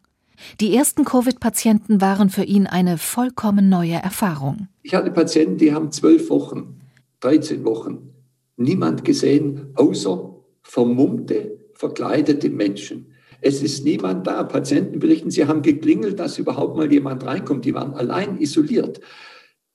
Die 0.60 0.74
ersten 0.74 1.04
Covid-Patienten 1.04 2.00
waren 2.00 2.28
für 2.28 2.44
ihn 2.44 2.66
eine 2.66 2.98
vollkommen 2.98 3.68
neue 3.68 3.94
Erfahrung. 3.94 4.68
Ich 4.82 4.94
hatte 4.94 5.10
Patienten, 5.10 5.58
die 5.58 5.72
haben 5.72 5.92
zwölf 5.92 6.28
Wochen, 6.30 6.80
13 7.20 7.64
Wochen 7.64 8.10
niemand 8.56 9.04
gesehen, 9.04 9.72
außer 9.74 10.34
vermummte, 10.62 11.58
verkleidete 11.74 12.50
Menschen. 12.50 13.06
Es 13.40 13.62
ist 13.62 13.84
niemand 13.84 14.26
da. 14.26 14.42
Patienten 14.44 14.98
berichten, 14.98 15.30
sie 15.30 15.46
haben 15.46 15.62
geklingelt, 15.62 16.18
dass 16.18 16.38
überhaupt 16.38 16.76
mal 16.76 16.90
jemand 16.90 17.24
reinkommt. 17.26 17.64
Die 17.64 17.74
waren 17.74 17.94
allein 17.94 18.38
isoliert. 18.38 19.00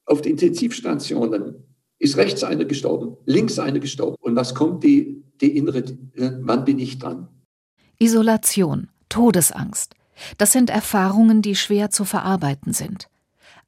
Auf 0.09 0.23
den 0.23 0.31
Intensivstationen 0.31 1.63
ist 1.99 2.17
rechts 2.17 2.43
einer 2.43 2.65
gestorben, 2.65 3.15
links 3.25 3.59
einer 3.59 3.77
gestorben. 3.77 4.15
Und 4.19 4.35
was 4.35 4.55
kommt 4.55 4.83
die, 4.83 5.23
die 5.39 5.55
innere, 5.55 5.83
wann 6.41 6.65
bin 6.65 6.79
ich 6.79 6.97
dran? 6.97 7.27
Isolation, 7.99 8.89
Todesangst. 9.09 9.93
Das 10.39 10.51
sind 10.51 10.71
Erfahrungen, 10.71 11.43
die 11.43 11.55
schwer 11.55 11.91
zu 11.91 12.05
verarbeiten 12.05 12.73
sind. 12.73 13.07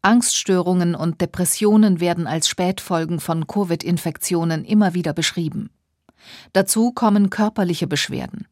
Angststörungen 0.02 0.96
und 0.96 1.22
Depressionen 1.22 2.00
werden 2.00 2.26
als 2.26 2.50
Spätfolgen 2.50 3.20
von 3.20 3.46
Covid-Infektionen 3.46 4.66
immer 4.66 4.96
wieder 4.96 5.14
beschrieben. 5.14 5.70
Dazu 6.54 6.92
kommen 6.92 7.30
körperliche 7.30 7.86
Beschwerden. 7.86 8.48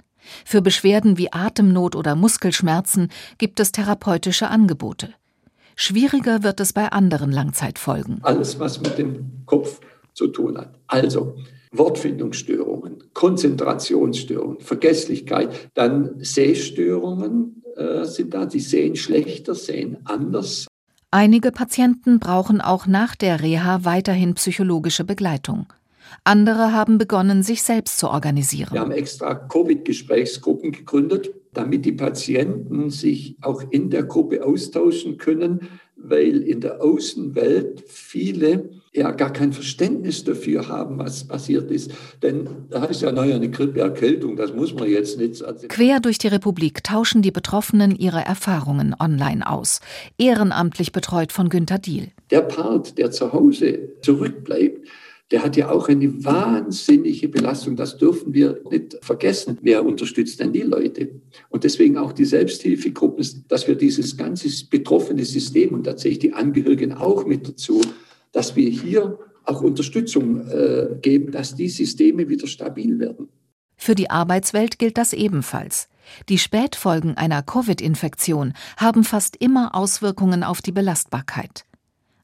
Für 0.46 0.62
Beschwerden 0.62 1.18
wie 1.18 1.34
Atemnot 1.34 1.96
oder 1.96 2.16
Muskelschmerzen 2.16 3.10
gibt 3.40 3.60
es 3.60 3.72
therapeutische 3.72 4.48
Angebote. 4.50 5.12
Schwieriger 5.82 6.44
wird 6.44 6.60
es 6.60 6.74
bei 6.74 6.92
anderen 6.92 7.32
Langzeitfolgen. 7.32 8.20
Alles, 8.24 8.60
was 8.60 8.82
mit 8.82 8.98
dem 8.98 9.46
Kopf 9.46 9.80
zu 10.14 10.28
tun 10.28 10.58
hat. 10.58 10.78
Also 10.88 11.38
Wortfindungsstörungen, 11.72 13.02
Konzentrationsstörungen, 13.14 14.60
Vergesslichkeit, 14.60 15.70
dann 15.76 16.16
Sehstörungen 16.20 17.64
äh, 17.78 18.04
sind 18.04 18.34
da, 18.34 18.46
die 18.46 18.60
sehen 18.60 18.98
schlechter, 18.98 19.56
sehen 19.56 20.00
anders. 20.04 20.68
Einige 21.12 21.54
Patienten 21.54 22.20
brauchen 22.20 22.60
auch 22.60 22.86
nach 22.86 23.16
der 23.16 23.42
Reha 23.42 23.86
weiterhin 23.86 24.34
psychologische 24.34 25.06
Begleitung. 25.06 25.68
Andere 26.24 26.74
haben 26.74 26.98
begonnen, 26.98 27.44
sich 27.44 27.64
selbst 27.64 28.00
zu 28.00 28.10
organisieren. 28.10 28.74
Wir 28.74 28.82
haben 28.82 28.92
extra 28.92 29.36
Covid-Gesprächsgruppen 29.36 30.72
gegründet, 30.72 31.32
damit 31.54 31.86
die 31.86 31.92
Patienten 31.92 32.90
sich 32.90 33.36
auch 33.42 33.64
in 33.70 33.90
der 33.90 34.04
Gruppe 34.04 34.46
austauschen 34.46 35.18
können, 35.18 35.68
weil 35.96 36.42
in 36.44 36.62
der 36.62 36.82
Außenwelt 36.82 37.84
viele 37.88 38.70
ja 38.94 39.12
gar 39.12 39.32
kein 39.32 39.54
Verständnis 39.54 40.24
dafür 40.24 40.68
haben, 40.68 40.98
was 40.98 41.28
passiert 41.28 41.70
ist. 41.72 41.92
Denn 42.24 42.48
da 42.70 42.82
heißt 42.82 43.02
ja, 43.02 43.12
naja, 43.12 43.36
eine 43.36 43.50
Grippeerkältung, 43.50 44.36
das 44.36 44.54
muss 44.54 44.74
man 44.74 44.90
jetzt 44.90 45.18
nicht. 45.18 45.44
Also 45.44 45.68
Quer 45.68 46.00
durch 46.00 46.18
die 46.18 46.28
Republik 46.28 46.84
tauschen 46.84 47.22
die 47.22 47.32
Betroffenen 47.32 47.96
ihre 47.96 48.22
Erfahrungen 48.22 48.96
online 49.00 49.48
aus. 49.48 49.82
Ehrenamtlich 50.18 50.92
betreut 50.92 51.32
von 51.32 51.50
Günter 51.50 51.80
Diel. 51.80 52.10
Der 52.32 52.42
Part, 52.42 52.98
der 52.98 53.12
zu 53.12 53.32
Hause 53.34 53.94
zurückbleibt, 54.02 54.88
der 55.32 55.44
hat 55.44 55.56
ja 55.58 55.70
auch 55.70 55.88
eine 55.90 56.24
wahnsinnige 56.24 57.30
Belastung. 57.30 57.76
Das 57.76 57.98
dürfen 57.98 58.34
wir 58.34 58.62
nicht 58.72 58.98
vergessen. 59.02 59.58
Wer 59.62 59.86
unterstützt 59.86 60.40
denn 60.40 60.54
die 60.54 60.62
Leute? 60.62 61.22
Und 61.50 61.64
deswegen 61.64 61.98
auch 61.98 62.14
die 62.14 62.26
Selbsthilfegruppen, 62.26 63.46
dass 63.48 63.68
wir 63.68 63.76
dieses 63.76 64.18
ganze 64.18 64.50
betroffene 64.70 65.24
System, 65.26 65.74
und 65.74 65.86
da 65.86 65.96
zähle 65.96 66.14
ich 66.14 66.20
die 66.20 66.34
Angehörigen 66.34 66.94
auch 66.94 67.26
mit 67.26 67.48
dazu, 67.48 67.82
dass 68.32 68.56
wir 68.56 68.70
hier 68.70 69.20
auch 69.46 69.62
Unterstützung 69.62 70.48
äh, 70.48 70.98
geben, 71.02 71.32
dass 71.32 71.56
die 71.56 71.70
Systeme 71.70 72.28
wieder 72.30 72.48
stabil 72.48 73.00
werden. 73.00 73.30
Für 73.78 73.96
die 73.96 74.10
Arbeitswelt 74.10 74.78
gilt 74.78 74.98
das 74.98 75.14
ebenfalls. 75.14 75.88
Die 76.28 76.38
Spätfolgen 76.38 77.18
einer 77.18 77.44
Covid-Infektion 77.44 78.54
haben 78.78 79.04
fast 79.04 79.36
immer 79.38 79.76
Auswirkungen 79.76 80.44
auf 80.44 80.62
die 80.62 80.72
Belastbarkeit. 80.72 81.66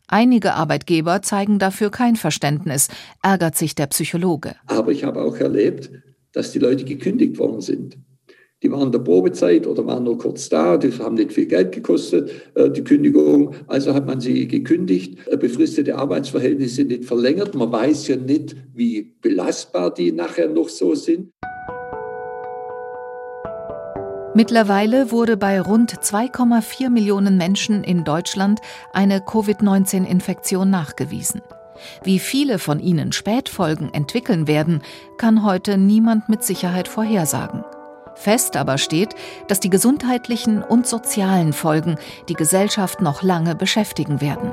Einige 0.07 0.53
Arbeitgeber 0.53 1.21
zeigen 1.21 1.59
dafür 1.59 1.89
kein 1.89 2.15
Verständnis, 2.15 2.89
ärgert 3.23 3.55
sich 3.55 3.75
der 3.75 3.87
Psychologe. 3.87 4.55
Aber 4.67 4.91
ich 4.91 5.03
habe 5.03 5.21
auch 5.21 5.37
erlebt, 5.37 5.89
dass 6.31 6.51
die 6.51 6.59
Leute 6.59 6.85
gekündigt 6.85 7.39
worden 7.39 7.61
sind. 7.61 7.97
Die 8.63 8.71
waren 8.71 8.87
in 8.87 8.91
der 8.91 8.99
Probezeit 8.99 9.67
oder 9.67 9.85
waren 9.85 10.05
nur 10.05 10.17
kurz 10.17 10.49
da, 10.49 10.77
die 10.77 10.91
haben 10.91 11.15
nicht 11.15 11.33
viel 11.33 11.45
Geld 11.45 11.71
gekostet, 11.71 12.31
äh, 12.55 12.69
die 12.69 12.83
Kündigung. 12.83 13.53
Also 13.67 13.93
hat 13.93 14.07
man 14.07 14.21
sie 14.21 14.47
gekündigt, 14.47 15.19
äh, 15.27 15.37
befristete 15.37 15.95
Arbeitsverhältnisse 15.95 16.85
nicht 16.85 17.05
verlängert. 17.05 17.53
Man 17.53 17.71
weiß 17.71 18.07
ja 18.07 18.15
nicht, 18.15 18.55
wie 18.73 19.13
belastbar 19.21 19.93
die 19.93 20.11
nachher 20.11 20.49
noch 20.49 20.69
so 20.69 20.95
sind. 20.95 21.31
Mittlerweile 24.35 25.11
wurde 25.11 25.37
bei 25.37 25.61
rund 25.61 25.93
2,4 25.93 26.89
Millionen 26.89 27.37
Menschen 27.37 27.85
in 27.85 28.03
Deutschland 28.03 28.59
eine 28.91 29.21
Covid-19-Infektion 29.21 30.69
nachgewiesen. 30.69 31.41
Wie 32.03 32.19
viele 32.19 32.59
von 32.59 32.81
ihnen 32.81 33.13
Spätfolgen 33.13 33.93
entwickeln 33.93 34.45
werden, 34.45 34.81
kann 35.17 35.45
heute 35.45 35.77
niemand 35.77 36.27
mit 36.27 36.43
Sicherheit 36.43 36.89
vorhersagen. 36.89 37.63
Fest 38.15 38.57
aber 38.57 38.77
steht, 38.77 39.15
dass 39.47 39.61
die 39.61 39.69
gesundheitlichen 39.69 40.61
und 40.61 40.85
sozialen 40.85 41.53
Folgen 41.53 41.95
die 42.27 42.33
Gesellschaft 42.33 42.99
noch 42.99 43.23
lange 43.23 43.55
beschäftigen 43.55 44.19
werden. 44.19 44.51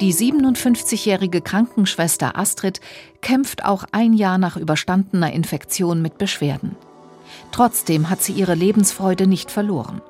Die 0.00 0.14
57-jährige 0.14 1.42
Krankenschwester 1.42 2.38
Astrid 2.38 2.80
kämpft 3.20 3.66
auch 3.66 3.84
ein 3.92 4.14
Jahr 4.14 4.38
nach 4.38 4.56
überstandener 4.56 5.30
Infektion 5.30 6.00
mit 6.00 6.16
Beschwerden. 6.16 6.74
Trotzdem 7.52 8.08
hat 8.08 8.22
sie 8.22 8.32
ihre 8.32 8.54
Lebensfreude 8.54 9.26
nicht 9.26 9.50
verloren. 9.50 10.00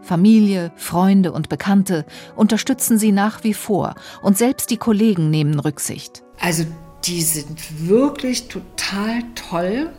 Familie, 0.00 0.72
Freunde 0.76 1.32
und 1.32 1.50
Bekannte 1.50 2.06
unterstützen 2.34 2.98
sie 2.98 3.12
nach 3.12 3.44
wie 3.44 3.52
vor 3.52 3.94
und 4.22 4.38
selbst 4.38 4.70
die 4.70 4.78
Kollegen 4.78 5.28
nehmen 5.28 5.60
Rücksicht. 5.60 6.22
Also 6.40 6.64
die 7.04 7.20
sind 7.20 7.86
wirklich 7.86 8.48
total 8.48 9.22
toll 9.34 9.90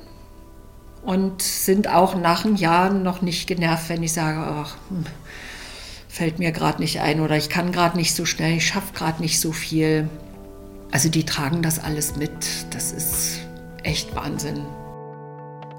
und 1.03 1.43
sind 1.43 1.87
auch 1.87 2.15
nach 2.15 2.43
einem 2.43 2.55
Jahr 2.55 2.91
noch 2.91 3.21
nicht 3.21 3.45
genervt, 3.45 3.89
wenn 3.89 4.01
ich 4.01 4.13
sage, 4.13 4.39
ach, 4.39 4.77
hm, 4.89 5.05
fällt 6.11 6.39
mir 6.39 6.51
gerade 6.51 6.81
nicht 6.81 6.99
ein 6.99 7.21
oder 7.21 7.37
ich 7.37 7.49
kann 7.49 7.71
gerade 7.71 7.95
nicht 7.95 8.13
so 8.13 8.25
schnell, 8.25 8.57
ich 8.57 8.67
schaffe 8.67 8.93
gerade 8.93 9.21
nicht 9.21 9.39
so 9.39 9.53
viel. 9.53 10.09
Also 10.91 11.07
die 11.07 11.25
tragen 11.25 11.61
das 11.61 11.79
alles 11.79 12.17
mit. 12.17 12.33
Das 12.71 12.91
ist 12.91 13.39
echt 13.83 14.13
Wahnsinn. 14.13 14.65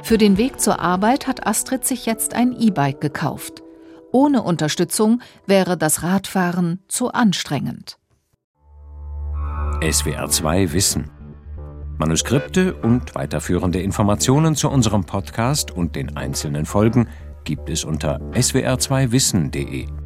Für 0.03 0.17
den 0.17 0.39
Weg 0.39 0.59
zur 0.59 0.81
Arbeit 0.81 1.27
hat 1.27 1.47
Astrid 1.47 1.85
sich 1.85 2.07
jetzt 2.07 2.35
ein 2.35 2.57
E-Bike 2.59 3.01
gekauft. 3.01 3.63
Ohne 4.11 4.43
Unterstützung 4.43 5.21
wäre 5.47 5.77
das 5.77 6.03
Radfahren 6.03 6.81
zu 6.89 7.13
anstrengend. 7.13 7.99
SWR 9.83 10.29
2 10.29 10.73
Wissen. 10.73 11.11
Manuskripte 11.99 12.75
und 12.75 13.15
weiterführende 13.15 13.83
Informationen 13.83 14.57
zu 14.57 14.71
unserem 14.71 15.05
Podcast 15.05 15.71
und 15.71 15.95
den 15.95 16.17
einzelnen 16.17 16.65
Folgen 16.65 17.09
gibt 17.45 17.69
es 17.69 17.85
unter 17.85 18.19
swr2wissen.de. 18.33 20.02